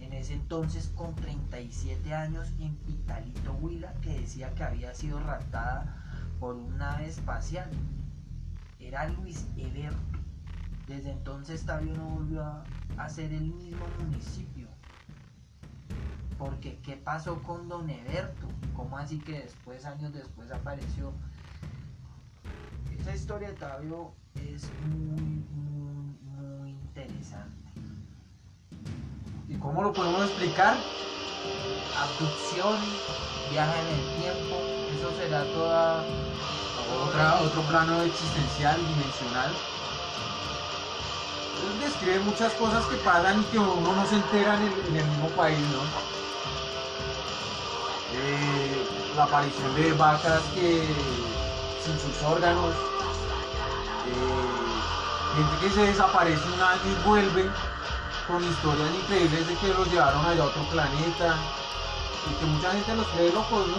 en 0.00 0.12
ese 0.12 0.34
entonces 0.34 0.92
con 0.94 1.14
37 1.14 2.14
años, 2.14 2.48
en 2.60 2.74
Pitalito, 2.76 3.52
Huila, 3.54 3.92
que 4.02 4.20
decía 4.20 4.54
que 4.54 4.62
había 4.64 4.94
sido 4.94 5.18
raptada 5.20 5.96
por 6.40 6.54
una 6.56 6.76
nave 6.92 7.08
espacial. 7.08 7.70
Era 8.80 9.08
Luis 9.08 9.46
Eberto. 9.56 9.98
Desde 10.86 11.12
entonces 11.12 11.64
Tabio 11.64 11.94
no 11.94 12.04
volvió 12.04 12.42
a, 12.42 12.64
a 12.98 13.08
ser 13.08 13.32
el 13.32 13.44
mismo 13.52 13.86
municipio. 14.00 14.68
Porque 16.38 16.78
¿qué 16.82 16.96
pasó 16.96 17.42
con 17.42 17.68
Don 17.68 17.88
Eberto? 17.88 18.48
¿Cómo 18.76 18.98
así 18.98 19.18
que 19.18 19.40
después, 19.40 19.84
años 19.86 20.12
después, 20.12 20.50
apareció? 20.50 21.12
Esa 23.00 23.14
historia 23.14 23.48
de 23.48 23.54
Tabio 23.54 24.12
es 24.34 24.68
muy, 24.90 25.44
muy, 25.54 26.16
muy 26.36 26.70
interesante. 26.70 27.70
¿Y 29.48 29.54
cómo 29.56 29.82
lo 29.82 29.92
podemos 29.92 30.22
explicar? 30.24 30.76
Abducción, 31.96 32.76
viaje 33.50 33.80
en 33.80 33.88
el 34.00 34.22
tiempo, 34.22 34.56
eso 34.92 35.12
será 35.16 35.44
toda 35.52 36.04
Otra, 37.06 37.40
otro 37.40 37.62
plano 37.68 38.02
existencial, 38.02 38.86
dimensional. 38.88 39.52
Describe 41.80 42.18
muchas 42.20 42.52
cosas 42.54 42.84
que 42.86 42.96
pasan 42.96 43.40
y 43.40 43.44
que 43.44 43.58
uno 43.58 43.92
no 43.92 44.06
se 44.06 44.16
entera 44.16 44.56
en 44.56 44.62
el, 44.62 45.04
mismo 45.06 45.28
país, 45.30 45.58
¿no? 45.58 45.82
Eh, 48.14 48.86
la 49.16 49.24
aparición 49.24 49.74
de 49.74 49.92
vacas 49.92 50.42
que 50.54 50.86
sin 51.84 51.98
sus 51.98 52.22
órganos, 52.22 52.70
eh, 54.08 55.36
gente 55.36 55.66
que 55.66 55.70
se 55.70 55.86
desaparece 55.86 56.46
un 56.48 56.62
año 56.62 56.80
y 56.84 57.06
vuelve 57.06 57.50
con 58.26 58.42
historias 58.42 58.90
increíbles 59.02 59.46
de 59.46 59.54
que 59.56 59.68
los 59.68 59.90
llevaron 59.90 60.24
allá 60.24 60.42
a 60.42 60.46
otro 60.46 60.62
planeta 60.70 61.36
y 62.30 62.34
que 62.40 62.46
mucha 62.46 62.70
gente 62.72 62.94
los 62.94 63.06
cree 63.08 63.32
locos, 63.32 63.66
¿no? 63.68 63.76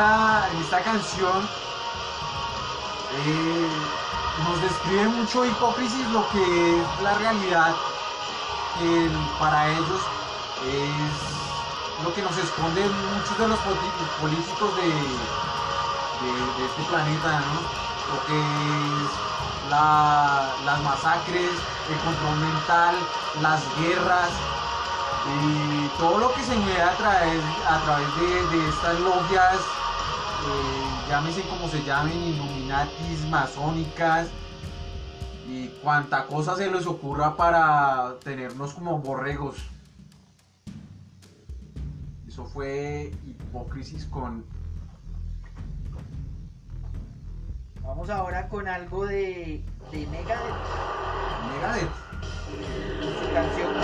Esta, 0.00 0.82
canción 0.82 1.46
eh, 3.12 3.68
nos 4.44 4.62
describe 4.62 5.08
mucho 5.08 5.44
hipócrisis 5.44 6.08
lo 6.08 6.26
que 6.30 6.80
es 6.80 7.02
la 7.02 7.14
realidad, 7.14 7.74
que 8.78 9.10
para 9.38 9.68
ellos 9.68 10.00
es 10.66 12.02
lo 12.02 12.14
que 12.14 12.22
nos 12.22 12.36
esconde 12.38 12.88
muchos 12.88 13.36
de 13.36 13.48
los 13.48 13.58
políticos 14.20 14.76
de, 14.76 14.90
este 16.64 16.82
planeta. 16.88 17.42
Lo 18.10 18.24
que 18.26 18.40
es 18.40 19.70
la- 19.70 20.54
las 20.64 20.82
masacres, 20.82 21.50
el 21.90 21.98
control 21.98 22.36
mental, 22.38 22.96
las 23.42 23.60
guerras, 23.78 24.30
y 25.26 25.88
todo 25.98 26.18
lo 26.18 26.32
que 26.32 26.42
se 26.42 26.56
mueve 26.56 26.82
a 26.82 26.96
través, 26.96 27.42
a 27.68 27.78
través 27.80 28.50
de 28.50 28.68
estas 28.68 28.98
logias, 29.00 29.79
eh, 30.46 31.08
llámese 31.08 31.42
como 31.42 31.68
se 31.68 31.82
llamen, 31.84 32.16
Illuminatis, 32.16 33.24
masónicas, 33.28 34.28
y 35.48 35.68
cuanta 35.82 36.26
cosa 36.26 36.56
se 36.56 36.70
les 36.70 36.86
ocurra 36.86 37.36
para 37.36 38.16
tenernos 38.22 38.74
como 38.74 38.98
borregos. 38.98 39.56
Eso 42.28 42.44
fue 42.44 43.12
hipócrisis 43.26 44.06
con 44.06 44.44
Vamos 47.82 48.08
ahora 48.08 48.48
con 48.48 48.68
algo 48.68 49.04
de, 49.04 49.64
de 49.90 50.06
Megadeth, 50.06 50.54
Megadeth. 51.52 51.90
su 53.18 53.26
canción. 53.34 53.74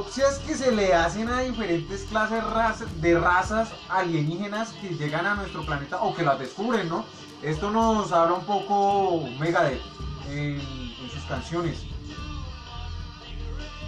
Autopsias 0.00 0.38
que 0.38 0.56
se 0.56 0.72
le 0.72 0.94
hacen 0.94 1.28
a 1.28 1.40
diferentes 1.40 2.04
clases 2.04 2.42
de 3.02 3.18
razas 3.18 3.68
alienígenas 3.90 4.70
que 4.80 4.88
llegan 4.94 5.26
a 5.26 5.34
nuestro 5.34 5.62
planeta 5.66 6.00
o 6.00 6.14
que 6.14 6.22
las 6.22 6.38
descubren, 6.38 6.88
¿no? 6.88 7.04
Esto 7.42 7.70
nos 7.70 8.10
habla 8.10 8.36
un 8.36 8.44
poco 8.46 9.28
Megadeth 9.38 9.82
en, 10.30 10.58
en 10.58 11.10
sus 11.12 11.22
canciones. 11.24 11.82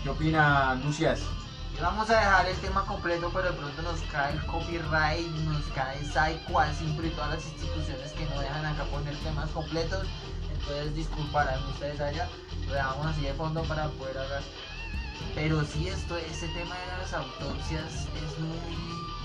¿Qué 0.03 0.11
opina 0.11 0.75
Lucias? 0.85 1.20
Vamos 1.81 2.11
a 2.11 2.18
dejar 2.18 2.46
el 2.46 2.57
tema 2.59 2.85
completo, 2.85 3.31
pero 3.33 3.51
de 3.51 3.57
pronto 3.57 3.83
nos 3.83 4.01
cae 4.12 4.35
el 4.35 4.44
copyright, 4.44 5.27
nos 5.46 5.64
cae 5.68 5.98
Asimpro 5.98 7.07
y 7.07 7.11
todas 7.11 7.31
las 7.31 7.46
instituciones 7.46 8.12
que 8.12 8.27
no 8.27 8.38
dejan 8.38 8.66
acá 8.66 8.85
poner 8.85 9.16
temas 9.20 9.48
completos. 9.51 10.07
Entonces 10.53 10.94
disculparán 10.94 11.59
ustedes 11.70 11.98
allá, 12.01 12.29
lo 12.66 12.75
dejamos 12.75 13.07
así 13.07 13.22
de 13.22 13.33
fondo 13.33 13.62
para 13.62 13.88
poder 13.88 14.18
hablar. 14.18 14.42
Pero 15.35 15.64
sí, 15.64 15.88
esto, 15.88 16.16
este 16.16 16.48
tema 16.48 16.76
de 16.76 16.98
las 16.98 17.12
autopsias 17.14 18.06
es 18.06 18.38
muy, 18.38 18.76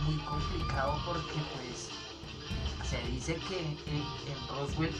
muy 0.05 0.23
complicado 0.23 0.99
porque 1.05 1.39
pues 1.53 1.89
se 2.89 3.01
dice 3.11 3.35
que 3.47 3.59
en 3.59 4.47
Roswell 4.47 4.95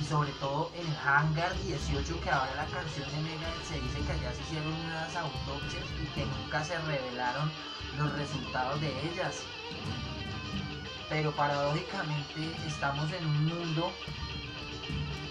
y 0.00 0.04
sobre 0.04 0.30
todo 0.32 0.70
en 0.76 0.86
Hangar 1.04 1.52
18 1.64 2.20
que 2.20 2.30
ahora 2.30 2.54
la 2.54 2.66
canción 2.66 3.10
de 3.10 3.22
Mega 3.22 3.50
se 3.66 3.80
dice 3.80 3.98
que 4.06 4.12
allá 4.12 4.32
se 4.34 4.42
hicieron 4.42 4.72
unas 4.72 5.16
autopsias 5.16 5.84
y 6.00 6.06
que 6.14 6.24
nunca 6.24 6.62
se 6.64 6.78
revelaron 6.78 7.50
los 7.98 8.12
resultados 8.12 8.80
de 8.80 8.88
ellas. 9.10 9.42
Pero 11.08 11.32
paradójicamente 11.32 12.52
estamos 12.66 13.10
en 13.12 13.26
un 13.26 13.46
mundo 13.46 13.92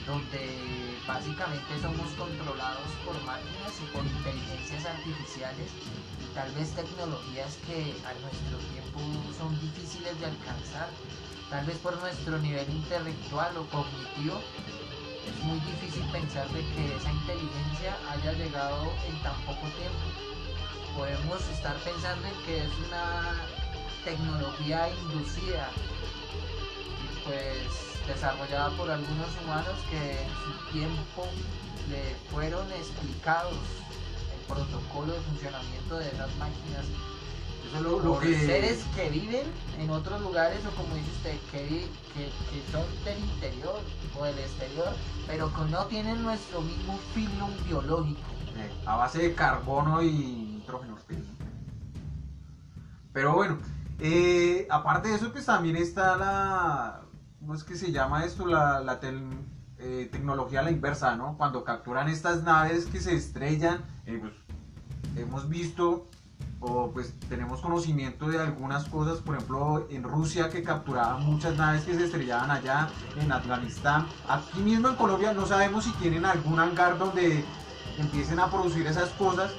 donde 0.05 0.97
básicamente 1.07 1.81
somos 1.81 2.07
controlados 2.13 2.89
por 3.05 3.15
máquinas 3.23 3.73
y 3.81 3.85
por 3.95 4.05
inteligencias 4.05 4.85
artificiales 4.85 5.69
y 6.21 6.33
tal 6.35 6.51
vez 6.53 6.71
tecnologías 6.71 7.57
que 7.65 7.95
a 8.05 8.13
nuestro 8.21 8.57
tiempo 8.71 8.99
son 9.37 9.59
difíciles 9.61 10.19
de 10.19 10.25
alcanzar 10.25 10.89
tal 11.49 11.65
vez 11.65 11.77
por 11.77 11.97
nuestro 11.99 12.37
nivel 12.39 12.67
intelectual 12.69 13.55
o 13.57 13.65
cognitivo, 13.69 14.41
es 15.27 15.43
muy 15.43 15.59
difícil 15.59 16.03
pensar 16.11 16.47
de 16.49 16.61
que 16.73 16.95
esa 16.95 17.11
inteligencia 17.11 17.97
haya 18.09 18.33
llegado 18.33 18.91
en 19.07 19.21
tan 19.21 19.35
poco 19.41 19.67
tiempo. 19.77 20.05
Podemos 20.97 21.41
estar 21.49 21.75
pensando 21.77 22.27
en 22.27 22.45
que 22.45 22.57
es 22.63 22.71
una 22.87 23.35
tecnología 24.03 24.89
inducida 25.01 25.69
pues 27.25 28.07
desarrollada 28.07 28.69
por 28.77 28.89
algunos 28.89 29.27
humanos 29.43 29.75
que 29.89 30.23
en 30.23 30.29
su 30.29 30.71
tiempo 30.71 31.27
le 31.89 32.15
fueron 32.31 32.71
explicados 32.71 33.57
el 34.33 34.45
protocolo 34.47 35.13
de 35.13 35.19
funcionamiento 35.21 35.97
de 35.97 36.07
esas 36.07 36.35
máquinas 36.37 36.85
lo, 37.81 38.19
que... 38.19 38.39
seres 38.39 38.85
que 38.95 39.09
viven 39.09 39.45
en 39.79 39.89
otros 39.89 40.21
lugares 40.21 40.59
o 40.65 40.71
como 40.75 40.95
dice 40.95 41.11
usted, 41.11 41.37
que, 41.51 41.87
que, 42.13 42.71
son 42.71 42.85
del 43.03 43.19
interior 43.19 43.79
o 44.17 44.23
del 44.23 44.37
exterior, 44.39 44.93
pero 45.27 45.53
que 45.53 45.71
no 45.71 45.85
tienen 45.85 46.23
nuestro 46.23 46.61
mismo 46.61 46.97
filo 47.13 47.49
biológico. 47.65 48.21
Eh, 48.57 48.71
a 48.85 48.95
base 48.95 49.19
de 49.19 49.33
carbono 49.33 50.01
y 50.01 50.09
nitrógeno. 50.09 50.95
Pero 53.11 53.33
bueno, 53.33 53.57
eh, 53.99 54.67
aparte 54.69 55.09
de 55.09 55.15
eso, 55.15 55.31
pues 55.31 55.45
también 55.45 55.75
está 55.75 56.15
la, 56.17 57.01
¿cómo 57.45 57.53
es 57.53 57.63
que 57.63 57.75
se 57.75 57.91
llama 57.91 58.25
esto? 58.25 58.47
La, 58.47 58.79
la 58.79 58.99
eh, 59.77 60.09
tecnología 60.11 60.61
a 60.61 60.63
la 60.63 60.71
inversa, 60.71 61.15
¿no? 61.15 61.37
Cuando 61.37 61.63
capturan 61.63 62.09
estas 62.09 62.41
naves 62.41 62.87
que 62.87 62.99
se 62.99 63.13
estrellan, 63.13 63.83
pues 64.03 64.33
hemos 65.15 65.47
visto 65.47 66.07
o 66.59 66.89
pues 66.91 67.13
tenemos 67.29 67.61
conocimiento 67.61 68.29
de 68.29 68.39
algunas 68.39 68.85
cosas, 68.85 69.19
por 69.19 69.35
ejemplo 69.35 69.87
en 69.91 70.01
Rusia 70.01 70.49
que 70.49 70.63
capturaban 70.63 71.23
muchas 71.23 71.55
naves 71.55 71.83
que 71.83 71.93
se 71.93 72.05
estrellaban 72.05 72.49
allá, 72.49 72.89
en 73.15 73.31
Afganistán, 73.31 74.07
aquí 74.27 74.61
mismo 74.61 74.89
en 74.89 74.95
Colombia 74.95 75.31
no 75.33 75.45
sabemos 75.45 75.83
si 75.83 75.91
tienen 75.93 76.25
algún 76.25 76.59
hangar 76.59 76.97
donde 76.97 77.45
empiecen 77.99 78.39
a 78.39 78.49
producir 78.49 78.87
esas 78.87 79.09
cosas, 79.09 79.51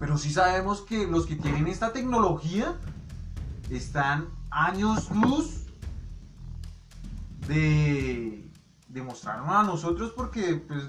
pero 0.00 0.18
sí 0.18 0.32
sabemos 0.32 0.80
que 0.80 1.06
los 1.06 1.24
que 1.24 1.36
tienen 1.36 1.68
esta 1.68 1.92
tecnología 1.92 2.74
están 3.70 4.26
años 4.50 5.08
luz 5.12 5.61
de, 7.46 8.50
de 8.88 9.02
mostrarnos 9.02 9.48
a 9.48 9.62
nosotros 9.62 10.12
porque 10.16 10.62
pues 10.66 10.82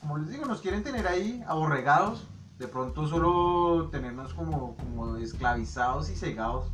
como 0.00 0.18
les 0.18 0.30
digo 0.30 0.46
nos 0.46 0.60
quieren 0.60 0.82
tener 0.82 1.06
ahí 1.06 1.42
aborregados 1.46 2.26
de 2.62 2.68
pronto 2.68 3.08
solo 3.08 3.88
tenernos 3.90 4.32
como, 4.34 4.76
como 4.76 5.16
esclavizados 5.16 6.08
y 6.10 6.14
cegados. 6.14 6.66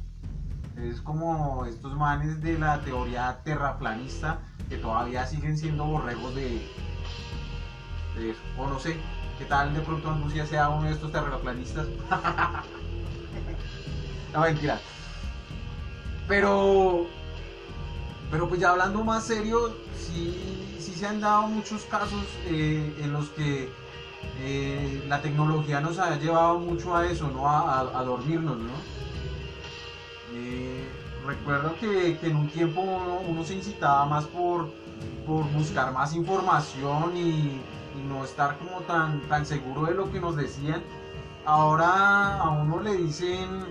Es 0.77 1.01
como 1.01 1.65
estos 1.65 1.97
manes 1.97 2.43
de 2.43 2.59
la 2.59 2.83
teoría 2.83 3.41
terraplanista 3.43 4.41
que 4.69 4.77
todavía 4.77 5.27
siguen 5.27 5.57
siendo 5.57 5.87
borregos 5.87 6.35
de, 6.35 6.57
eso. 8.19 8.41
O 8.59 8.69
no 8.69 8.79
sé, 8.79 8.99
¿qué 9.39 9.47
tal 9.47 9.73
de 9.75 9.81
pronto 9.81 10.11
Andalucía 10.11 10.45
sea 10.47 10.69
uno 10.69 10.87
de 10.87 10.93
estos 10.93 11.11
terraplanistas? 11.11 11.87
no, 14.35 14.41
mentira. 14.43 14.79
Pero, 16.29 17.07
pero 18.31 18.49
pues 18.49 18.61
ya 18.61 18.71
hablando 18.71 19.05
más 19.05 19.25
serio, 19.25 19.75
sí, 19.97 20.77
sí 20.79 20.93
se 20.93 21.07
han 21.07 21.21
dado 21.21 21.49
muchos 21.49 21.83
casos 21.85 22.25
eh, 22.47 22.95
en 23.01 23.13
los 23.13 23.29
que 23.31 23.71
eh, 24.41 25.05
la 25.09 25.21
tecnología 25.21 25.81
nos 25.81 25.99
ha 25.99 26.17
llevado 26.17 26.59
mucho 26.59 26.95
a 26.95 27.07
eso, 27.07 27.31
¿no? 27.31 27.49
A, 27.49 28.03
dormirnos, 28.05 28.59
¿no? 28.59 28.73
Eh, 30.35 30.89
recuerdo 31.27 31.75
que, 31.81 32.19
en 32.23 32.37
un 32.37 32.49
tiempo 32.49 32.81
uno, 32.81 33.45
se 33.45 33.55
incitaba 33.55 34.05
más 34.07 34.25
por, 34.27 34.69
buscar 35.27 35.93
más 35.93 36.15
información 36.15 37.17
y, 37.17 37.61
no 38.09 38.25
estar 38.25 38.57
como 38.59 38.81
tan, 38.83 39.21
tan 39.23 39.45
seguro 39.45 39.87
de 39.87 39.95
lo 39.95 40.11
que 40.13 40.21
nos 40.21 40.37
decían. 40.37 40.83
Ahora 41.45 42.37
a 42.37 42.49
uno 42.51 42.81
le 42.81 42.95
dicen 42.95 43.67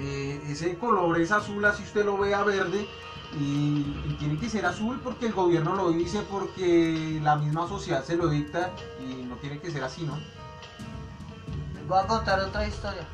eh, 0.00 0.40
ese 0.48 0.76
color 0.76 1.20
es 1.20 1.30
azul, 1.30 1.64
así 1.64 1.82
usted 1.82 2.04
lo 2.04 2.16
vea 2.16 2.42
verde, 2.42 2.86
y, 3.38 4.16
tiene 4.18 4.38
que 4.38 4.48
ser 4.48 4.64
azul 4.66 5.00
porque 5.02 5.26
el 5.26 5.32
gobierno 5.32 5.74
lo 5.74 5.90
dice, 5.90 6.22
porque 6.30 7.20
la 7.22 7.36
misma 7.36 7.68
sociedad 7.68 8.04
se 8.04 8.16
lo 8.16 8.28
dicta 8.28 8.70
y 9.00 9.24
no 9.24 9.36
tiene 9.36 9.58
que 9.58 9.70
ser 9.70 9.82
así, 9.82 10.02
¿no? 10.02 10.18
Les 11.74 11.86
voy 11.86 11.98
a 11.98 12.06
contar 12.06 12.40
otra 12.40 12.66
historia. 12.66 13.06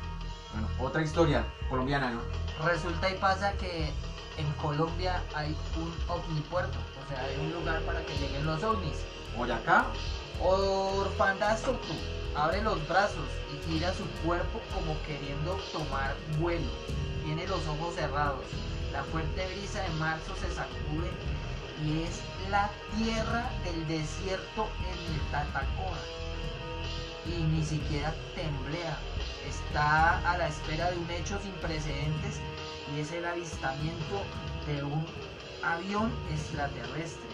Bueno, 0.53 0.67
otra 0.79 1.01
historia 1.01 1.45
colombiana, 1.69 2.11
¿no? 2.11 2.21
Resulta 2.65 3.09
y 3.09 3.17
pasa 3.17 3.53
que 3.53 3.91
en 4.37 4.51
Colombia 4.61 5.23
hay 5.33 5.55
un 5.77 5.93
ovnipuerto, 6.07 6.77
o 7.03 7.09
sea, 7.09 7.23
hay 7.23 7.37
un 7.39 7.51
lugar 7.53 7.81
para 7.81 8.05
que 8.05 8.13
lleguen 8.15 8.45
los 8.45 8.63
ovnis. 8.63 8.97
acá 9.51 9.85
Orfandad 10.39 11.57
abre 12.35 12.61
los 12.61 12.87
brazos 12.87 13.27
y 13.53 13.71
gira 13.71 13.93
su 13.93 14.05
cuerpo 14.25 14.59
como 14.73 14.99
queriendo 15.03 15.59
tomar 15.71 16.15
vuelo. 16.39 16.69
Tiene 17.23 17.45
los 17.47 17.65
ojos 17.67 17.95
cerrados 17.95 18.45
la 18.91 19.03
fuerte 19.05 19.47
brisa 19.55 19.81
de 19.81 19.89
marzo 19.91 20.35
se 20.35 20.53
sacude 20.53 21.09
y 21.85 22.03
es 22.03 22.21
la 22.49 22.69
tierra 22.97 23.49
del 23.63 23.87
desierto 23.87 24.69
en 24.79 25.15
el 25.15 25.21
Tatacora. 25.31 26.01
Y 27.25 27.43
ni 27.43 27.63
siquiera 27.63 28.13
temblea. 28.35 28.97
Está 29.47 30.19
a 30.29 30.37
la 30.37 30.47
espera 30.47 30.91
de 30.91 30.97
un 30.97 31.09
hecho 31.09 31.39
sin 31.41 31.51
precedentes 31.53 32.39
y 32.95 32.99
es 32.99 33.11
el 33.11 33.25
avistamiento 33.25 34.23
de 34.67 34.83
un 34.83 35.05
avión 35.63 36.11
extraterrestre. 36.31 37.29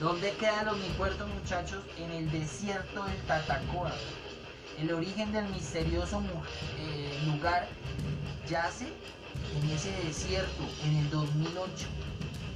¿Dónde 0.00 0.32
queda 0.32 0.62
el 0.62 0.68
omnipuerto 0.68 1.26
muchachos? 1.26 1.82
En 1.98 2.10
el 2.10 2.30
desierto 2.30 3.04
del 3.04 3.18
Tatacora. 3.22 3.94
El 4.78 4.92
origen 4.92 5.32
del 5.32 5.46
misterioso 5.48 6.22
eh, 6.78 7.18
lugar 7.24 7.66
yace 8.46 8.92
en 9.54 9.70
ese 9.70 9.92
desierto 10.04 10.62
en 10.84 10.96
el 10.96 11.10
2008. 11.10 11.86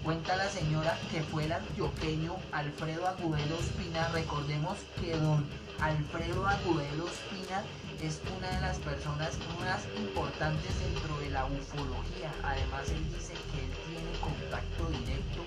Cuenta 0.02 0.36
la 0.36 0.48
señora 0.48 0.98
que 1.10 1.22
fue 1.22 1.44
el 1.44 1.52
antioqueño 1.52 2.36
Alfredo 2.52 3.06
Agudelo 3.06 3.58
Espina. 3.58 4.08
Recordemos 4.08 4.78
que 5.00 5.16
don 5.16 5.44
Alfredo 5.80 6.46
Agudelo 6.46 7.06
Espina 7.06 7.62
es 8.02 8.20
una 8.36 8.48
de 8.48 8.60
las 8.62 8.78
personas 8.78 9.36
más 9.60 9.84
importantes 9.98 10.72
dentro 10.80 11.18
de 11.18 11.30
la 11.30 11.44
ufología. 11.44 12.32
Además, 12.42 12.88
él 12.88 13.04
dice 13.12 13.34
que 13.52 13.60
él 13.60 13.72
tiene 13.88 14.18
contacto 14.20 14.86
directo 14.86 15.44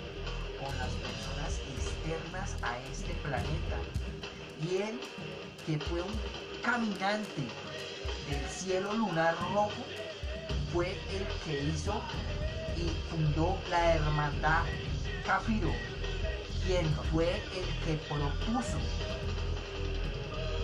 con 0.61 0.77
las 0.77 0.91
personas 1.01 1.59
externas 1.73 2.55
a 2.61 2.77
este 2.91 3.13
planeta. 3.25 3.77
Y 4.61 4.77
él, 4.83 4.99
que 5.65 5.79
fue 5.79 6.01
un 6.01 6.13
caminante 6.61 7.41
del 8.29 8.49
cielo 8.49 8.93
lunar 8.93 9.35
rojo, 9.53 9.71
fue 10.73 10.91
el 11.11 11.27
que 11.45 11.63
hizo 11.65 12.01
y 12.75 12.89
fundó 13.09 13.57
la 13.69 13.95
hermandad 13.95 14.63
Cafiro. 15.25 15.71
quien 16.65 16.89
fue 17.11 17.29
el 17.29 17.85
que 17.85 17.93
propuso 18.07 18.77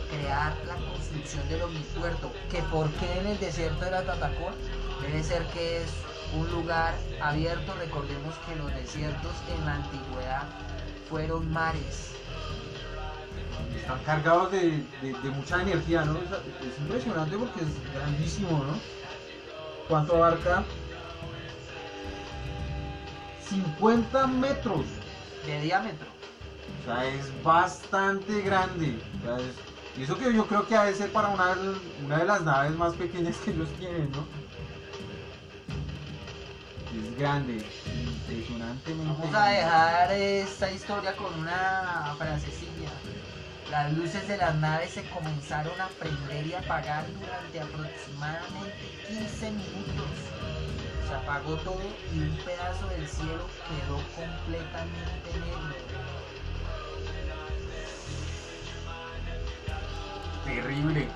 crear 0.09 0.57
la 0.65 0.75
construcción 0.75 1.47
del 1.49 1.61
omnipuerto. 1.61 2.31
Que 2.49 2.61
por 2.63 2.89
qué 2.93 3.19
en 3.19 3.27
el 3.27 3.39
desierto 3.39 3.85
de 3.85 3.91
la 3.91 4.03
Tatacón 4.03 4.53
debe 5.01 5.23
ser 5.23 5.45
que 5.47 5.83
es 5.83 5.91
un 6.35 6.49
lugar 6.51 6.95
abierto. 7.21 7.73
Recordemos 7.75 8.35
que 8.47 8.55
los 8.55 8.73
desiertos 8.73 9.33
en 9.55 9.65
la 9.65 9.75
antigüedad 9.75 10.43
fueron 11.07 11.51
mares. 11.51 12.13
Están 13.75 14.03
cargados 14.03 14.51
de, 14.51 14.83
mucha 15.35 15.61
energía, 15.61 16.03
¿no? 16.05 16.17
Es 16.17 16.79
impresionante 16.79 17.37
porque 17.37 17.61
es 17.61 17.93
grandísimo, 17.93 18.63
¿no? 18.63 18.98
¿Cuánto 19.89 20.15
abarca? 20.15 20.63
50 23.49 24.27
metros. 24.27 24.85
De 25.45 25.59
diámetro. 25.61 26.07
O 26.81 26.85
sea, 26.85 27.05
es 27.05 27.43
bastante 27.43 28.41
grande. 28.41 28.99
O 29.21 29.25
sea, 29.25 29.37
es- 29.45 29.55
y 29.99 30.03
eso 30.03 30.17
que 30.17 30.31
yo 30.33 30.45
creo 30.47 30.65
que 30.67 30.75
ha 30.77 30.83
de 30.85 30.93
ser 30.93 31.11
para 31.11 31.29
una, 31.29 31.55
una 32.05 32.17
de 32.19 32.25
las 32.25 32.41
naves 32.43 32.71
más 32.77 32.93
pequeñas 32.93 33.35
que 33.37 33.51
ellos 33.51 33.67
tienen, 33.79 34.09
¿no? 34.11 34.23
Es 36.95 37.17
grande, 37.17 37.53
impresionantemente. 37.55 39.13
Vamos 39.19 39.35
a 39.35 39.47
dejar 39.49 40.11
esta 40.13 40.71
historia 40.71 41.15
con 41.15 41.33
una 41.39 42.13
frasecilla. 42.17 42.91
Las 43.71 43.93
luces 43.93 44.27
de 44.27 44.35
las 44.37 44.55
naves 44.55 44.89
se 44.89 45.03
comenzaron 45.09 45.79
a 45.79 45.87
prender 45.99 46.47
y 46.47 46.53
apagar 46.55 47.05
durante 47.19 47.59
aproximadamente 47.59 48.73
15 49.07 49.51
minutos. 49.51 50.09
Se 51.07 51.13
apagó 51.13 51.53
todo 51.57 51.81
y 52.11 52.19
un 52.19 52.35
pedazo 52.37 52.87
del 52.87 53.07
cielo 53.07 53.45
quedó 53.67 53.97
completamente 54.15 55.33
negro. 55.33 55.99
Terrible. 60.45 61.07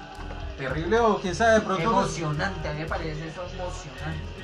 Terrible 0.57 0.99
o 0.99 1.17
quién 1.19 1.33
sabe 1.33 1.53
de 1.53 1.61
pronto. 1.61 1.81
Emocionante, 1.81 2.69
a 2.69 2.73
mí 2.73 2.81
me 2.81 2.85
parece 2.85 3.29
eso 3.29 3.41
emocionante. 3.51 4.43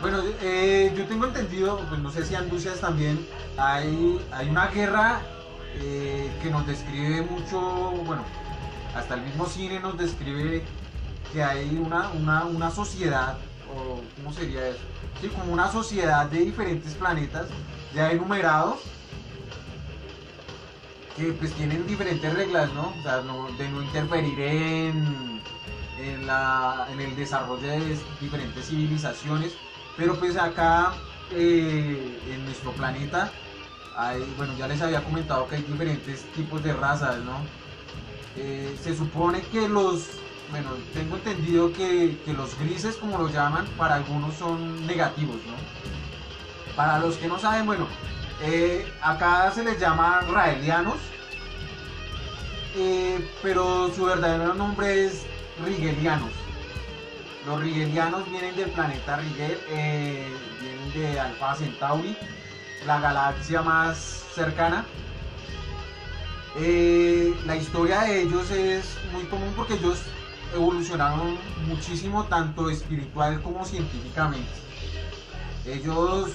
Bueno, 0.00 0.22
eh, 0.40 0.94
yo 0.96 1.04
tengo 1.06 1.26
entendido, 1.26 1.80
pues 1.88 2.00
no 2.00 2.12
sé 2.12 2.24
si 2.24 2.36
Anducias 2.36 2.80
también, 2.80 3.26
hay, 3.58 4.24
hay 4.30 4.48
una 4.48 4.68
guerra 4.68 5.20
eh, 5.76 6.30
que 6.42 6.50
nos 6.50 6.66
describe 6.66 7.22
mucho, 7.22 7.60
bueno, 8.04 8.22
hasta 8.94 9.14
el 9.14 9.22
mismo 9.22 9.46
cine 9.46 9.80
nos 9.80 9.96
describe 9.96 10.62
que 11.32 11.42
hay 11.42 11.76
una, 11.78 12.08
una, 12.10 12.44
una 12.44 12.70
sociedad, 12.70 13.36
o 13.74 14.00
¿cómo 14.16 14.32
sería 14.32 14.66
eso? 14.68 14.80
Sí, 15.20 15.28
como 15.28 15.52
una 15.52 15.70
sociedad 15.70 16.26
de 16.26 16.38
diferentes 16.40 16.94
planetas 16.94 17.46
ya 17.94 18.10
enumerados 18.10 18.80
que 21.16 21.32
pues 21.32 21.52
tienen 21.52 21.86
diferentes 21.86 22.32
reglas, 22.32 22.72
¿no? 22.72 22.92
O 22.98 23.02
sea, 23.02 23.20
no- 23.22 23.50
de 23.58 23.68
no 23.68 23.82
interferir 23.82 24.40
en, 24.40 25.40
en, 25.98 26.26
la- 26.26 26.86
en 26.92 27.00
el 27.00 27.14
desarrollo 27.16 27.66
de 27.66 27.98
diferentes 28.20 28.66
civilizaciones, 28.68 29.52
pero 29.96 30.18
pues 30.18 30.36
acá 30.36 30.92
eh, 31.32 32.18
en 32.32 32.44
nuestro 32.44 32.72
planeta 32.72 33.30
bueno, 34.36 34.54
ya 34.58 34.66
les 34.66 34.80
había 34.80 35.02
comentado 35.02 35.46
que 35.48 35.56
hay 35.56 35.62
diferentes 35.62 36.22
tipos 36.32 36.62
de 36.62 36.72
razas, 36.72 37.18
¿no? 37.18 37.38
Eh, 38.36 38.76
se 38.82 38.96
supone 38.96 39.42
que 39.52 39.68
los, 39.68 40.06
bueno, 40.50 40.70
tengo 40.94 41.16
entendido 41.16 41.72
que, 41.72 42.16
que 42.24 42.32
los 42.32 42.58
grises, 42.58 42.96
como 42.96 43.18
los 43.18 43.32
llaman, 43.32 43.66
para 43.76 43.96
algunos 43.96 44.34
son 44.34 44.86
negativos, 44.86 45.36
¿no? 45.46 45.54
Para 46.76 46.98
los 46.98 47.16
que 47.16 47.28
no 47.28 47.38
saben, 47.38 47.66
bueno, 47.66 47.86
eh, 48.42 48.90
acá 49.02 49.50
se 49.52 49.64
les 49.64 49.78
llama 49.78 50.20
raelianos, 50.22 50.96
eh, 52.76 53.28
pero 53.42 53.92
su 53.94 54.04
verdadero 54.04 54.54
nombre 54.54 55.06
es 55.06 55.24
rigelianos. 55.64 56.30
Los 57.46 57.60
rigelianos 57.60 58.30
vienen 58.30 58.54
del 58.54 58.70
planeta 58.70 59.16
Rigel, 59.16 59.58
vienen 60.60 60.92
de 60.92 61.18
Alpha 61.18 61.54
Centauri, 61.54 62.16
la 62.86 63.00
galaxia 63.00 63.62
más 63.62 64.24
cercana. 64.34 64.84
Eh, 66.56 67.34
la 67.46 67.56
historia 67.56 68.00
de 68.00 68.22
ellos 68.22 68.50
es 68.50 68.84
muy 69.12 69.24
común 69.24 69.52
porque 69.56 69.74
ellos 69.74 70.00
evolucionaron 70.54 71.38
muchísimo, 71.66 72.24
tanto 72.24 72.70
espiritual 72.70 73.40
como 73.42 73.64
científicamente. 73.64 74.50
Ellos 75.64 76.30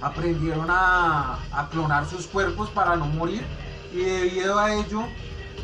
aprendieron 0.00 0.66
a, 0.68 1.38
clonar 1.70 2.06
sus 2.06 2.26
cuerpos 2.26 2.70
para 2.70 2.96
no 2.96 3.06
morir 3.06 3.44
y 3.92 3.98
debido 3.98 4.58
a 4.58 4.74
ello 4.74 5.04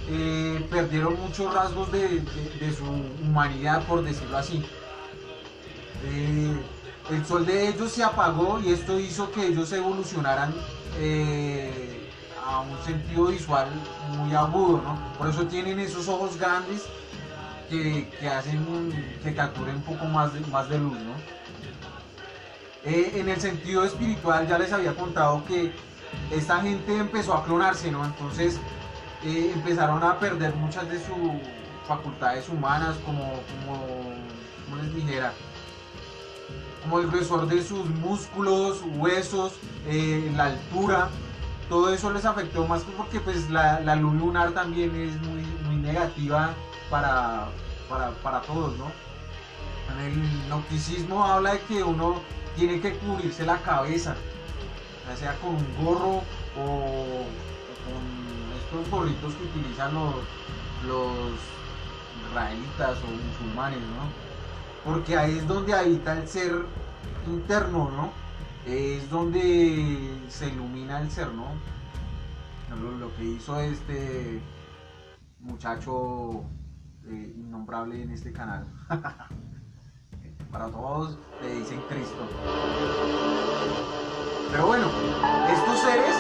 eh, 0.09 0.67
perdieron 0.71 1.21
muchos 1.21 1.53
rasgos 1.53 1.91
de 1.91 2.75
su 2.77 2.85
humanidad, 3.23 3.83
por 3.85 4.03
decirlo 4.05 4.39
así. 4.39 4.65
Eh, 6.05 6.57
el 7.11 7.25
sol 7.27 7.45
de 7.47 7.69
ellos 7.69 7.93
se 7.93 8.05
apagó 8.05 8.61
y 8.61 8.71
esto 8.73 8.99
hizo 8.99 9.31
que 9.33 9.47
ellos 9.49 9.73
evolucionaran 9.73 10.55
eh, 10.99 12.09
a 12.47 12.61
un 12.61 12.79
sentido 12.85 13.27
visual 13.27 13.69
muy 14.17 14.35
agudo, 14.35 14.81
¿no? 14.83 14.99
Por 15.19 15.29
eso 15.29 15.45
tienen 15.47 15.79
esos 15.81 16.09
ojos 16.09 16.37
grandes 16.39 16.83
que, 17.69 18.09
que 18.19 18.29
hacen 18.29 18.59
un- 18.69 18.93
que 19.23 19.35
capturen 19.35 19.77
un 19.77 19.83
poco 19.83 20.05
más 20.07 20.33
de, 20.35 20.41
más 20.47 20.69
de 20.69 20.79
luz, 20.79 20.95
¿no? 20.99 21.15
Eh, 22.85 23.13
en 23.17 23.29
el 23.29 23.41
sentido 23.41 23.85
espiritual 23.85 24.49
ya 24.49 24.59
les 24.59 24.73
había 24.73 24.95
contado 24.95 25.45
que 25.45 25.73
esta 26.31 26.61
gente 26.61 26.97
empezó 26.97 27.35
a 27.35 27.45
clonarse, 27.45 27.91
¿no? 27.91 28.05
Entonces 28.05 28.59
eh, 29.25 29.53
empezaron 29.55 30.03
a 30.03 30.19
perder 30.19 30.55
muchas 30.55 30.89
de 30.89 30.97
sus 30.99 31.17
facultades 31.87 32.49
humanas, 32.49 32.97
como, 33.05 33.33
les 34.83 34.95
dijera, 34.95 35.33
como 36.83 37.01
el 37.01 37.11
grosor 37.11 37.47
de 37.47 37.63
sus 37.63 37.85
músculos, 37.87 38.83
huesos, 38.97 39.55
eh, 39.87 40.33
la 40.37 40.47
altura, 40.47 41.09
todo 41.69 41.93
eso 41.93 42.11
les 42.11 42.25
afectó 42.25 42.67
más 42.67 42.83
que 42.83 42.93
porque 42.93 43.21
pues 43.21 43.51
la, 43.51 43.81
la 43.81 43.95
luz 43.97 44.15
lunar 44.15 44.53
también 44.53 44.95
es 44.97 45.21
muy, 45.29 45.43
muy 45.67 45.77
negativa 45.77 46.55
para, 46.91 47.49
para, 47.89 48.11
para 48.23 48.41
todos, 48.43 48.77
¿no? 48.77 48.91
El 50.05 50.49
nocticismo 50.49 51.25
habla 51.25 51.53
de 51.53 51.61
que 51.63 51.83
uno 51.83 52.21
tiene 52.57 52.81
que 52.81 52.95
cubrirse 52.95 53.45
la 53.45 53.59
cabeza, 53.59 54.15
ya 55.09 55.17
sea 55.17 55.37
con 55.41 55.51
un 55.51 55.85
gorro 55.85 56.23
o, 56.57 56.63
o 56.63 57.25
con 57.85 58.03
estos 58.59 58.91
gorritos 58.91 59.35
que 59.35 59.45
utilizan 59.45 59.95
los, 59.95 60.15
los 60.87 61.33
israelitas 62.29 62.99
o 63.03 63.07
musulmanes, 63.07 63.81
¿no? 63.81 64.30
Porque 64.85 65.17
ahí 65.17 65.39
es 65.39 65.47
donde 65.47 65.75
habita 65.75 66.19
el 66.19 66.27
ser 66.27 66.65
interno, 67.27 67.91
¿no? 67.91 68.11
Es 68.67 69.11
donde 69.11 70.11
se 70.29 70.49
ilumina 70.49 71.01
el 71.01 71.11
ser, 71.11 71.29
¿no? 71.33 71.47
Lo, 72.99 73.15
que 73.17 73.25
hizo 73.25 73.61
este 73.61 74.41
muchacho 75.41 76.45
eh, 77.07 77.35
innombrable 77.37 78.03
en 78.03 78.11
este 78.11 78.33
canal. 78.33 78.67
Para 80.53 80.69
todos 80.69 81.19
le 81.43 81.57
dicen 81.57 81.81
Cristo. 81.89 82.29
Pero 84.51 84.67
bueno, 84.67 84.87
estos 85.53 85.79
seres, 85.81 86.17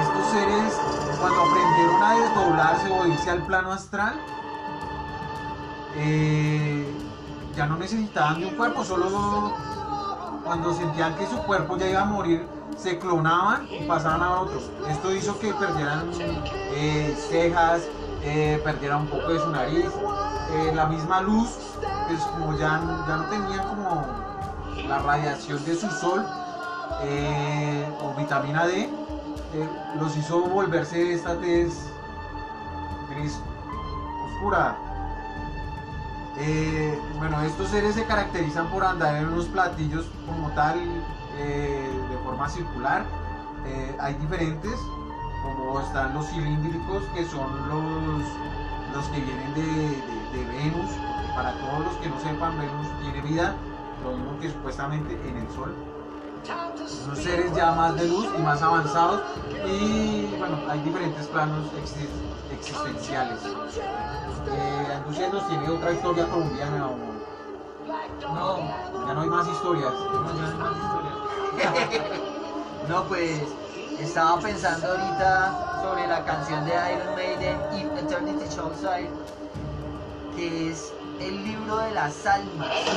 estos 0.00 0.26
seres 0.32 0.80
cuando 1.20 1.40
aprendieron 1.42 2.02
a 2.02 2.14
desdoblarse 2.14 2.90
o 2.90 3.06
irse 3.06 3.30
al 3.30 3.46
plano 3.46 3.72
astral, 3.72 4.14
eh, 5.96 6.86
ya 7.56 7.66
no 7.66 7.76
necesitaban 7.76 8.40
de 8.40 8.46
un 8.46 8.54
cuerpo, 8.54 8.84
solo 8.84 9.52
cuando 10.44 10.72
sentían 10.74 11.14
que 11.16 11.26
su 11.26 11.36
cuerpo 11.38 11.76
ya 11.76 11.88
iba 11.88 12.02
a 12.02 12.04
morir, 12.04 12.46
se 12.76 12.98
clonaban 12.98 13.66
y 13.70 13.84
pasaban 13.86 14.22
a 14.22 14.40
otro. 14.40 14.60
Esto 14.88 15.14
hizo 15.14 15.38
que 15.38 15.52
perdieran 15.52 16.10
eh, 16.74 17.14
cejas, 17.28 17.82
eh, 18.22 18.60
perdieran 18.64 19.02
un 19.02 19.06
poco 19.08 19.28
de 19.28 19.38
su 19.38 19.50
nariz, 19.50 19.86
la 20.74 20.86
misma 20.86 21.20
luz, 21.20 21.48
pues 22.08 22.20
como 22.22 22.56
ya, 22.58 22.80
ya 23.06 23.16
no 23.16 23.24
tenían 23.26 23.68
como 23.68 24.04
la 24.88 24.98
radiación 24.98 25.64
de 25.64 25.76
su 25.76 25.88
sol 25.90 26.24
o 28.02 28.14
vitamina 28.18 28.66
D, 28.66 28.90
los 30.00 30.16
hizo 30.16 30.40
volverse 30.40 31.14
esta 31.14 31.36
tez 31.38 31.72
gris 33.10 33.38
oscura. 34.26 34.76
Eh, 36.42 36.98
bueno, 37.18 37.40
estos 37.42 37.68
seres 37.68 37.94
se 37.94 38.04
caracterizan 38.04 38.68
por 38.70 38.82
andar 38.84 39.16
en 39.16 39.28
unos 39.28 39.46
platillos 39.46 40.06
como 40.26 40.48
tal, 40.52 40.78
eh, 41.36 41.90
de 42.10 42.16
forma 42.18 42.48
circular. 42.48 43.04
Eh, 43.66 43.94
hay 44.00 44.14
diferentes, 44.14 44.78
como 45.42 45.80
están 45.80 46.14
los 46.14 46.26
cilíndricos, 46.28 47.02
que 47.14 47.24
son 47.26 47.68
los, 47.68 48.22
los 48.96 49.06
que 49.08 49.20
vienen 49.20 49.54
de, 49.54 49.62
de- 49.62 50.38
de 50.38 50.44
Venus. 50.56 50.90
Para 51.34 51.52
todos 51.52 51.84
los 51.84 51.94
que 51.96 52.08
no 52.08 52.18
sepan, 52.20 52.58
Venus 52.58 52.86
tiene 53.02 53.20
vida, 53.20 53.54
lo 54.02 54.12
mismo 54.12 54.38
que 54.40 54.50
supuestamente 54.50 55.12
en 55.28 55.36
el 55.36 55.48
Sol. 55.50 55.74
Son 56.88 57.16
seres 57.16 57.54
ya 57.54 57.72
más 57.72 57.96
de 57.96 58.08
luz 58.08 58.26
y 58.38 58.42
más 58.42 58.62
avanzados. 58.62 59.20
Y 59.66 60.34
bueno, 60.38 60.58
hay 60.68 60.78
diferentes 60.80 61.26
planos 61.28 61.66
exi- 61.74 62.08
existenciales. 62.52 63.38
Eh, 63.44 64.98
nos 65.32 65.46
tiene 65.48 65.68
otra 65.68 65.92
historia 65.92 66.26
colombiana 66.28 66.86
o 66.86 66.96
No, 68.34 68.58
ya 69.06 69.14
no 69.14 69.20
hay 69.22 69.28
más 69.28 69.46
historias. 69.48 69.92
no, 69.92 70.34
ya 70.34 70.42
no 70.42 70.48
hay 70.48 70.54
más 70.54 70.76
historia. 70.84 71.12
no, 72.88 73.04
pues 73.04 73.42
estaba 73.98 74.38
pensando 74.40 74.88
ahorita 74.88 75.80
sobre 75.82 76.06
la 76.06 76.24
canción 76.24 76.64
de 76.64 76.72
Iron 76.94 77.14
Maiden, 77.14 77.58
If 77.74 77.98
Eternity 78.02 78.46
Light, 78.82 79.10
que 80.36 80.70
es 80.70 80.92
el 81.20 81.44
libro 81.44 81.76
de 81.78 81.90
las 81.92 82.24
almas. 82.26 82.68
Sí. 82.84 82.90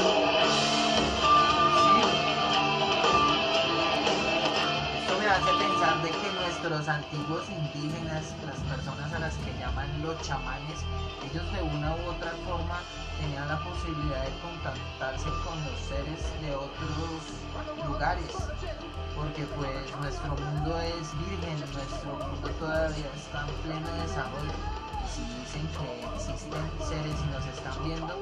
Esto 5.02 5.14
me 5.20 5.28
hace 5.28 5.52
pensar 5.66 6.02
de 6.02 6.10
que 6.10 6.33
nuestros 6.64 6.88
antiguos 6.88 7.44
indígenas, 7.50 8.24
las 8.48 8.56
personas 8.72 9.12
a 9.12 9.20
las 9.20 9.36
que 9.36 9.52
llaman 9.60 9.90
los 10.02 10.16
chamanes, 10.22 10.80
ellos 11.30 11.44
de 11.52 11.62
una 11.62 11.92
u 11.92 12.16
otra 12.16 12.32
forma 12.48 12.80
tenían 13.20 13.50
la 13.50 13.60
posibilidad 13.60 14.24
de 14.24 14.32
contactarse 14.40 15.28
con 15.44 15.60
los 15.60 15.78
seres 15.92 16.24
de 16.40 16.56
otros 16.56 17.84
lugares. 17.86 18.32
Porque 19.14 19.44
pues 19.60 19.76
nuestro 20.00 20.38
mundo 20.38 20.80
es 20.80 21.12
virgen, 21.28 21.60
nuestro 21.60 22.16
mundo 22.16 22.48
todavía 22.58 23.12
está 23.12 23.44
en 23.44 23.56
pleno 23.68 23.92
desarrollo. 24.00 24.56
Y 25.04 25.08
si 25.12 25.24
dicen 25.36 25.68
que 25.76 26.16
existen 26.16 26.64
seres 26.80 27.18
y 27.20 27.28
nos 27.36 27.46
están 27.46 27.76
viendo, 27.84 28.16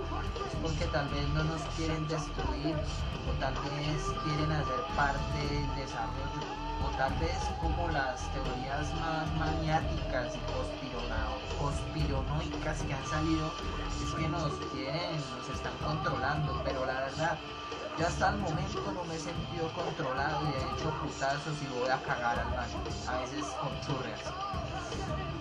es 0.50 0.56
porque 0.64 0.86
tal 0.88 1.08
vez 1.10 1.30
no 1.30 1.44
nos 1.44 1.62
quieren 1.78 2.08
destruir, 2.08 2.74
o 2.74 3.32
tal 3.40 3.54
vez 3.54 4.02
quieren 4.26 4.52
hacer 4.52 4.82
parte 4.98 5.38
del 5.46 5.76
desarrollo, 5.78 6.42
tal 6.98 7.14
vez 7.16 7.38
como 7.60 7.88
las 7.90 8.22
teorías 8.32 8.94
más 9.00 9.32
maniáticas 9.38 10.36
y 10.36 10.40
conspiranoicas 11.62 12.82
que 12.82 12.94
han 12.94 13.06
salido, 13.06 13.52
es 14.04 14.14
que 14.14 14.28
nos 14.28 14.54
quieren, 14.74 15.16
nos 15.38 15.50
están 15.50 15.74
controlando, 15.84 16.62
pero 16.64 16.86
la 16.86 16.94
verdad, 16.94 17.38
yo 17.98 18.08
hasta 18.08 18.30
el 18.30 18.38
momento 18.38 18.92
no 18.94 19.04
me 19.06 19.16
he 19.16 19.20
sentido 19.20 19.72
controlado 19.74 20.42
y 20.44 20.54
he 20.54 20.74
hecho 20.74 20.90
putazos 21.02 21.62
y 21.62 21.68
voy 21.80 21.90
a 21.90 22.02
cagar 22.02 22.40
al 22.40 22.48
baño, 22.48 22.78
a 23.08 23.18
veces 23.20 23.46
con 23.60 23.72
churrias. 23.82 24.22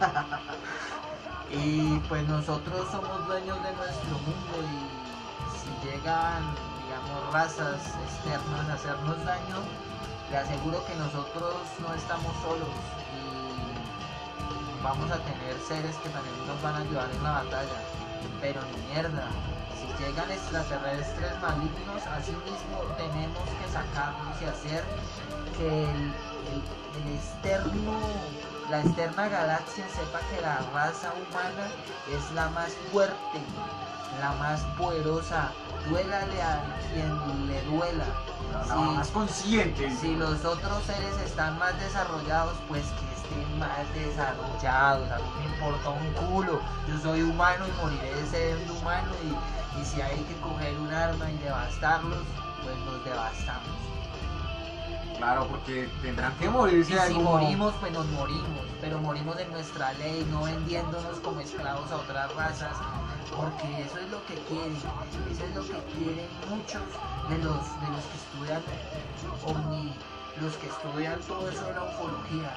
y 1.50 1.98
pues 2.08 2.26
nosotros 2.28 2.88
somos 2.90 3.26
dueños 3.26 3.62
de 3.62 3.72
nuestro 3.72 4.18
mundo 4.18 4.54
y 4.62 5.00
si 5.58 5.86
llegan, 5.86 6.42
digamos, 6.84 7.32
razas 7.32 7.80
externas 8.04 8.68
a 8.68 8.74
hacernos 8.74 9.24
daño, 9.24 9.62
le 10.30 10.36
aseguro 10.36 10.84
que 10.86 10.94
nosotros 10.94 11.54
no 11.80 11.94
estamos 11.94 12.32
solos 12.42 12.68
y 13.16 14.82
vamos 14.82 15.10
a 15.10 15.18
tener 15.18 15.58
seres 15.66 15.96
que 15.96 16.08
también 16.10 16.46
nos 16.46 16.62
van 16.62 16.74
a 16.74 16.78
ayudar 16.78 17.10
en 17.10 17.22
la 17.22 17.30
batalla. 17.32 17.80
Pero 18.40 18.60
ni 18.62 18.94
mierda, 18.94 19.26
si 19.74 19.86
llegan 20.02 20.30
extraterrestres 20.30 21.40
malignos, 21.40 22.06
así 22.06 22.32
mismo 22.32 22.78
tenemos 22.96 23.42
que 23.42 23.72
sacarlos 23.72 24.40
y 24.40 24.44
hacer 24.44 24.84
que 25.58 25.84
el 25.84 27.14
externo, 27.16 27.98
la 28.70 28.80
externa 28.80 29.28
galaxia 29.28 29.88
sepa 29.88 30.20
que 30.30 30.40
la 30.42 30.60
raza 30.72 31.12
humana 31.12 31.66
es 32.08 32.30
la 32.32 32.48
más 32.50 32.72
fuerte, 32.92 33.40
la 34.20 34.32
más 34.34 34.60
poderosa. 34.78 35.50
Duélale 35.88 36.42
a 36.42 36.62
quien 36.92 37.48
le 37.48 37.62
duela. 37.62 38.06
Sí. 38.64 38.94
más 38.96 39.08
consciente. 39.08 39.90
Si 40.00 40.16
los 40.16 40.44
otros 40.44 40.82
seres 40.84 41.16
están 41.24 41.58
más 41.58 41.78
desarrollados, 41.80 42.56
pues 42.68 42.84
que 42.84 43.12
estén 43.14 43.58
más 43.58 43.92
desarrollados. 43.94 45.10
A 45.10 45.18
mí 45.18 45.30
me 45.38 45.44
importa 45.46 45.90
un 45.90 46.12
culo. 46.14 46.60
Yo 46.86 46.98
soy 46.98 47.22
humano 47.22 47.66
y 47.66 47.72
moriré 47.72 48.14
de 48.14 48.26
ser 48.26 48.70
humano. 48.70 49.12
Y, 49.24 49.80
y 49.80 49.84
si 49.84 50.00
hay 50.00 50.22
que 50.24 50.36
coger 50.40 50.76
un 50.78 50.92
arma 50.92 51.30
y 51.30 51.38
devastarlos, 51.38 52.26
pues 52.62 52.76
los 52.80 53.04
devastamos. 53.04 53.76
Claro, 55.16 55.46
porque 55.48 55.88
tendrán 56.00 56.34
que 56.38 56.48
morirse 56.48 56.94
Y 56.94 57.12
si 57.12 57.18
morimos, 57.18 57.74
pues 57.80 57.92
nos 57.92 58.06
morimos. 58.06 58.64
Pero 58.80 58.98
morimos 59.00 59.38
en 59.38 59.50
nuestra 59.50 59.92
ley, 59.94 60.26
no 60.30 60.44
vendiéndonos 60.44 61.18
como 61.20 61.40
esclavos 61.40 61.90
a 61.90 61.96
otras 61.96 62.34
razas. 62.34 62.76
Porque 63.36 63.82
eso 63.82 63.98
es 63.98 64.10
lo 64.10 64.24
que 64.26 64.34
quieren. 64.34 64.76
Eso 65.30 65.44
es 65.44 65.54
lo 65.54 65.62
que 65.62 65.82
quieren 65.92 66.28
muchos 66.48 66.82
de 67.28 67.38
los, 67.38 67.62
de 67.80 67.88
los 67.92 68.04
que 68.10 68.16
estudian 68.16 68.62
omni, 69.44 69.94
los 70.40 70.56
que 70.56 70.66
estudian 70.68 71.20
todo 71.20 71.48
eso 71.48 71.64
de 71.66 71.74
la 71.74 71.84
ufología. 71.84 72.54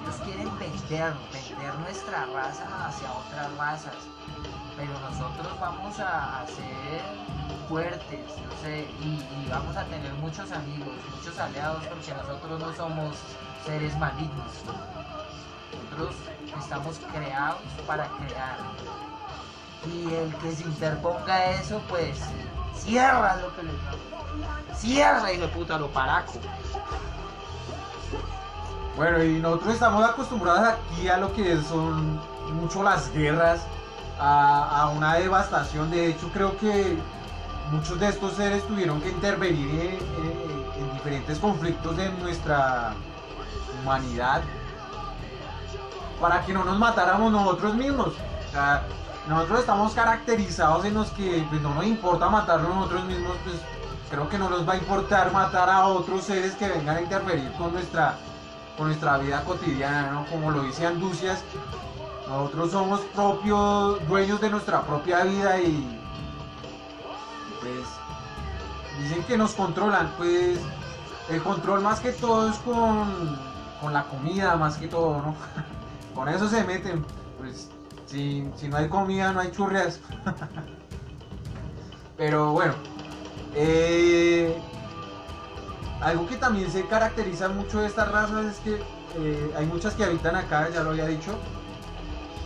Ellos 0.00 0.16
quieren 0.24 0.58
vender, 0.58 1.12
vender 1.32 1.74
nuestra 1.80 2.26
raza 2.26 2.86
hacia 2.86 3.12
otras 3.12 3.56
razas. 3.56 3.94
Pero 4.78 4.92
nosotros 5.00 5.60
vamos 5.60 5.98
a, 5.98 6.46
ser 6.46 7.02
fuertes, 7.68 8.20
no 8.46 8.62
sé, 8.62 8.86
y, 9.02 9.18
y 9.18 9.48
vamos 9.50 9.76
a 9.76 9.84
tener 9.84 10.12
muchos 10.14 10.50
amigos, 10.52 10.94
muchos 11.16 11.38
aliados, 11.38 11.84
porque 11.84 12.14
nosotros 12.14 12.60
no 12.60 12.72
somos 12.74 13.16
seres 13.66 13.98
malignos. 13.98 14.52
Nosotros 15.90 16.14
estamos 16.58 17.00
creados 17.12 17.60
para 17.86 18.06
crear. 18.06 18.56
Y 19.86 20.14
el 20.14 20.34
que 20.36 20.52
se 20.52 20.62
interponga 20.62 21.50
eso, 21.50 21.82
pues 21.88 22.18
cierra 22.74 23.36
lo 23.36 23.54
que 23.56 23.64
le 23.64 23.72
Cierra, 24.76 25.32
hijo 25.32 25.42
de 25.42 25.48
puta, 25.48 25.78
lo 25.78 25.88
paraco. 25.88 26.34
Bueno, 28.96 29.22
y 29.22 29.40
nosotros 29.40 29.74
estamos 29.74 30.08
acostumbrados 30.08 30.74
aquí 30.74 31.08
a 31.08 31.16
lo 31.18 31.32
que 31.32 31.60
son 31.62 32.20
mucho 32.52 32.82
las 32.82 33.12
guerras, 33.12 33.60
a, 34.20 34.90
una 34.96 35.14
devastación. 35.14 35.90
De 35.90 36.06
hecho, 36.08 36.28
creo 36.32 36.56
que 36.58 36.98
muchos 37.70 37.98
de 38.00 38.08
estos 38.08 38.34
seres 38.34 38.66
tuvieron 38.66 39.00
que 39.00 39.10
intervenir 39.10 39.68
en, 39.70 39.94
en- 39.96 40.82
en 40.82 40.92
diferentes 40.94 41.38
conflictos 41.38 41.96
de 41.96 42.08
nuestra 42.10 42.92
humanidad 43.82 44.42
para 46.20 46.40
que 46.44 46.52
no 46.52 46.64
nos 46.64 46.78
matáramos 46.78 47.32
nosotros 47.32 47.74
mismos. 47.74 48.14
Nosotros 49.28 49.60
estamos 49.60 49.92
caracterizados 49.92 50.84
en 50.84 50.94
los 50.94 51.10
que 51.10 51.44
pues, 51.50 51.60
no 51.60 51.74
nos 51.74 51.84
importa 51.84 52.28
matarnos 52.30 52.74
nosotros 52.74 53.04
mismos, 53.04 53.36
pues 53.44 53.56
creo 54.10 54.28
que 54.28 54.38
no 54.38 54.48
nos 54.48 54.66
va 54.66 54.72
a 54.72 54.76
importar 54.76 55.30
matar 55.32 55.68
a 55.68 55.86
otros 55.86 56.24
seres 56.24 56.54
que 56.54 56.66
vengan 56.68 56.96
a 56.96 57.00
interferir 57.02 57.52
con 57.52 57.72
nuestra, 57.72 58.14
con 58.76 58.86
nuestra 58.86 59.18
vida 59.18 59.44
cotidiana. 59.44 60.24
Como 60.30 60.50
lo 60.50 60.62
dice 60.62 60.86
Anducias, 60.86 61.42
nosotros 62.28 62.70
somos 62.72 63.00
propios 63.14 64.06
dueños 64.06 64.40
de 64.40 64.50
nuestra 64.50 64.82
propia 64.82 65.24
vida 65.24 65.60
y 65.60 65.98
pues 67.60 67.88
dicen 69.02 69.22
que 69.24 69.38
nos 69.38 69.52
controlan, 69.52 70.12
pues 70.18 70.58
el 71.30 71.42
control 71.42 71.80
más 71.80 72.00
que 72.00 72.12
todo 72.12 72.50
es 72.50 72.56
con, 72.58 73.38
con 73.80 73.92
la 73.92 74.04
comida, 74.04 74.56
más 74.56 74.76
que 74.76 74.88
todo, 74.88 75.22
¿no? 75.22 75.34
Con 76.14 76.28
eso 76.28 76.48
se 76.48 76.64
meten, 76.64 77.04
pues 77.38 77.70
si, 78.06 78.50
si 78.56 78.66
no 78.68 78.76
hay 78.76 78.88
comida 78.88 79.32
no 79.32 79.38
hay 79.38 79.52
churrias. 79.52 80.00
Pero 82.16 82.52
bueno, 82.52 82.74
eh, 83.54 84.60
algo 86.00 86.26
que 86.26 86.36
también 86.36 86.70
se 86.72 86.84
caracteriza 86.86 87.48
mucho 87.48 87.80
de 87.80 87.86
estas 87.86 88.10
razas 88.10 88.46
es 88.46 88.56
que 88.58 88.82
eh, 89.16 89.54
hay 89.56 89.66
muchas 89.66 89.94
que 89.94 90.04
habitan 90.04 90.34
acá, 90.34 90.68
ya 90.70 90.82
lo 90.82 90.90
había 90.90 91.06
dicho. 91.06 91.38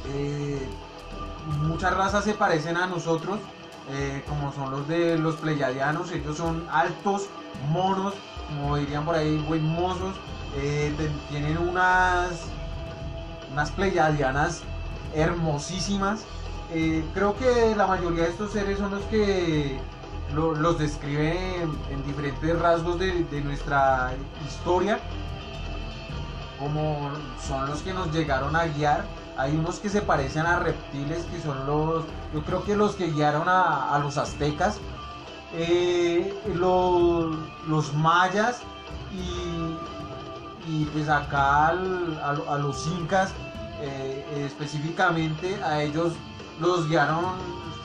Eh, 0.06 0.68
muchas 1.62 1.94
razas 1.94 2.24
se 2.24 2.34
parecen 2.34 2.76
a 2.76 2.86
nosotros, 2.86 3.38
eh, 3.90 4.24
como 4.28 4.52
son 4.52 4.70
los 4.70 4.86
de 4.88 5.18
los 5.18 5.36
pleyadianos, 5.36 6.10
ellos 6.12 6.36
son 6.36 6.66
altos, 6.70 7.28
monos, 7.68 8.14
como 8.48 8.76
dirían 8.76 9.04
por 9.04 9.14
ahí, 9.14 9.38
buen 9.38 9.64
mozos, 9.64 10.14
eh, 10.56 10.92
tienen 11.30 11.58
unas, 11.58 12.42
unas 13.52 13.70
pleyadianas 13.70 14.62
hermosísimas. 15.14 16.24
Creo 17.12 17.36
que 17.36 17.74
la 17.76 17.86
mayoría 17.86 18.22
de 18.24 18.30
estos 18.30 18.52
seres 18.52 18.78
son 18.78 18.92
los 18.92 19.02
que 19.04 19.78
lo- 20.34 20.54
los 20.54 20.78
describen 20.78 21.36
en, 21.36 21.94
en 21.94 22.06
diferentes 22.06 22.58
rasgos 22.58 22.98
de, 22.98 23.24
de 23.24 23.40
nuestra 23.42 24.12
historia, 24.48 24.98
como 26.58 27.10
son 27.46 27.66
los 27.66 27.82
que 27.82 27.92
nos 27.92 28.10
llegaron 28.12 28.56
a 28.56 28.64
guiar. 28.64 29.04
Hay 29.36 29.56
unos 29.56 29.78
que 29.78 29.88
se 29.88 30.02
parecen 30.02 30.46
a 30.46 30.58
reptiles, 30.58 31.24
que 31.24 31.40
son 31.40 31.66
los, 31.66 32.04
yo 32.34 32.44
creo 32.44 32.64
que 32.64 32.76
los 32.76 32.94
que 32.96 33.10
guiaron 33.10 33.48
a, 33.48 33.98
los 33.98 34.18
aztecas, 34.18 34.78
eh, 35.54 36.34
los, 36.54 37.34
mayas 37.94 38.60
y, 39.12 40.70
y 40.70 40.84
pues 40.86 41.08
acá 41.08 41.68
a, 41.68 41.72
lo- 41.74 42.50
a 42.50 42.58
los 42.58 42.86
incas 42.86 43.32
eh, 43.80 44.44
específicamente 44.46 45.62
a 45.64 45.82
ellos 45.82 46.12
los 46.60 46.88
guiaron 46.88 47.24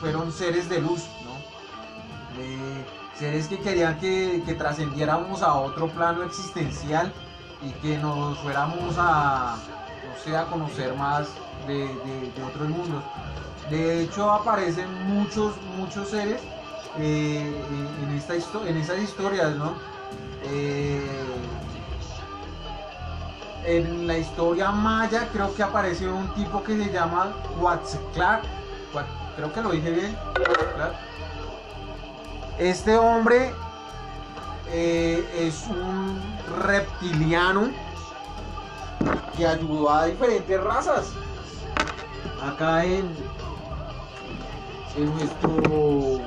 fueron 0.00 0.30
seres 0.32 0.68
de 0.68 0.80
luz 0.80 1.02
¿no? 1.24 2.40
Eh, 2.42 2.84
seres 3.18 3.48
que 3.48 3.58
querían 3.58 3.98
que, 3.98 4.42
que 4.46 4.54
trascendiéramos 4.54 5.42
a 5.42 5.54
otro 5.54 5.88
plano 5.88 6.22
existencial 6.22 7.12
y 7.60 7.70
que 7.82 7.98
nos 7.98 8.38
fuéramos 8.38 8.94
a, 8.96 9.56
sé, 10.24 10.36
a 10.36 10.44
conocer 10.46 10.94
más 10.94 11.28
de, 11.66 11.84
otros 12.46 12.68
mundos. 12.68 13.02
De 13.70 14.02
hecho 14.02 14.30
aparecen 14.30 14.86
muchos, 15.08 15.54
muchos 15.76 16.08
seres 16.08 16.40
eh, 16.98 17.52
en, 18.02 18.16
esta 18.16 18.34
en 18.66 18.76
esas 18.78 18.98
historias, 18.98 19.54
¿no? 19.56 19.74
Eh, 20.44 21.06
en 23.66 24.06
la 24.06 24.16
historia 24.16 24.70
maya 24.70 25.28
creo 25.32 25.54
que 25.54 25.62
aparece 25.62 26.08
un 26.08 26.32
tipo 26.34 26.62
que 26.62 26.76
se 26.82 26.90
llama 26.92 27.32
Huatzclac. 27.60 28.42
Huat- 28.94 29.04
Creo 29.36 29.52
que 29.52 29.60
lo 29.60 29.70
dije 29.70 29.90
bien. 29.90 30.16
Este 32.58 32.96
hombre 32.96 33.52
eh, 34.72 35.24
es 35.38 35.66
un 35.68 36.20
reptiliano 36.64 37.70
que 39.38 39.46
ayudó 39.46 39.88
a 39.88 40.06
diferentes 40.06 40.60
razas. 40.62 41.12
Acá 42.42 42.84
en, 42.84 43.08
en 44.96 45.14
nuestro 45.14 46.20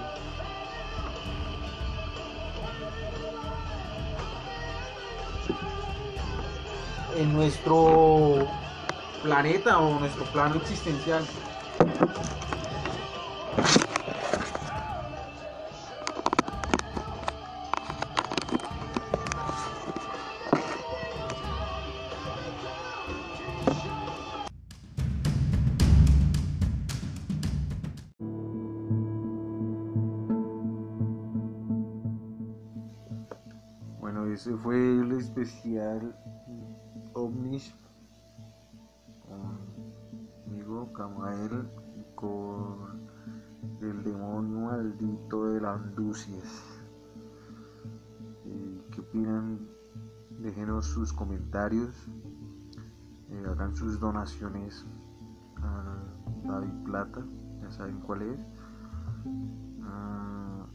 en 7.18 7.34
nuestro 7.34 8.48
planeta 9.22 9.78
o 9.78 10.00
nuestro 10.00 10.24
plano 10.26 10.56
existencial. 10.56 11.24
El 35.64 35.72
especial 35.72 36.16
ovnis 37.14 37.74
conmigo, 40.46 40.92
Camael, 40.94 41.70
con 42.16 43.02
el 43.82 44.04
demonio 44.04 44.62
maldito 44.62 45.50
de 45.50 45.62
la 45.62 45.74
Anducias. 45.74 46.82
Eh, 48.46 48.82
¿Qué 48.92 49.02
opinan? 49.02 49.68
Déjenos 50.40 50.88
sus 50.88 51.14
comentarios, 51.14 52.08
eh, 53.30 53.44
hagan 53.48 53.76
sus 53.76 54.00
donaciones 54.00 54.84
a 55.58 56.00
David 56.44 56.74
Plata, 56.86 57.24
ya 57.62 57.72
saben 57.72 58.00
cuál 58.00 58.24
es. 58.24 58.40
Ah, 59.84 60.66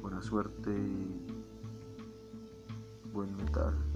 Buena 0.00 0.22
suerte 0.22 0.70
y 0.72 1.22
buen 3.12 3.36
metal. 3.36 3.93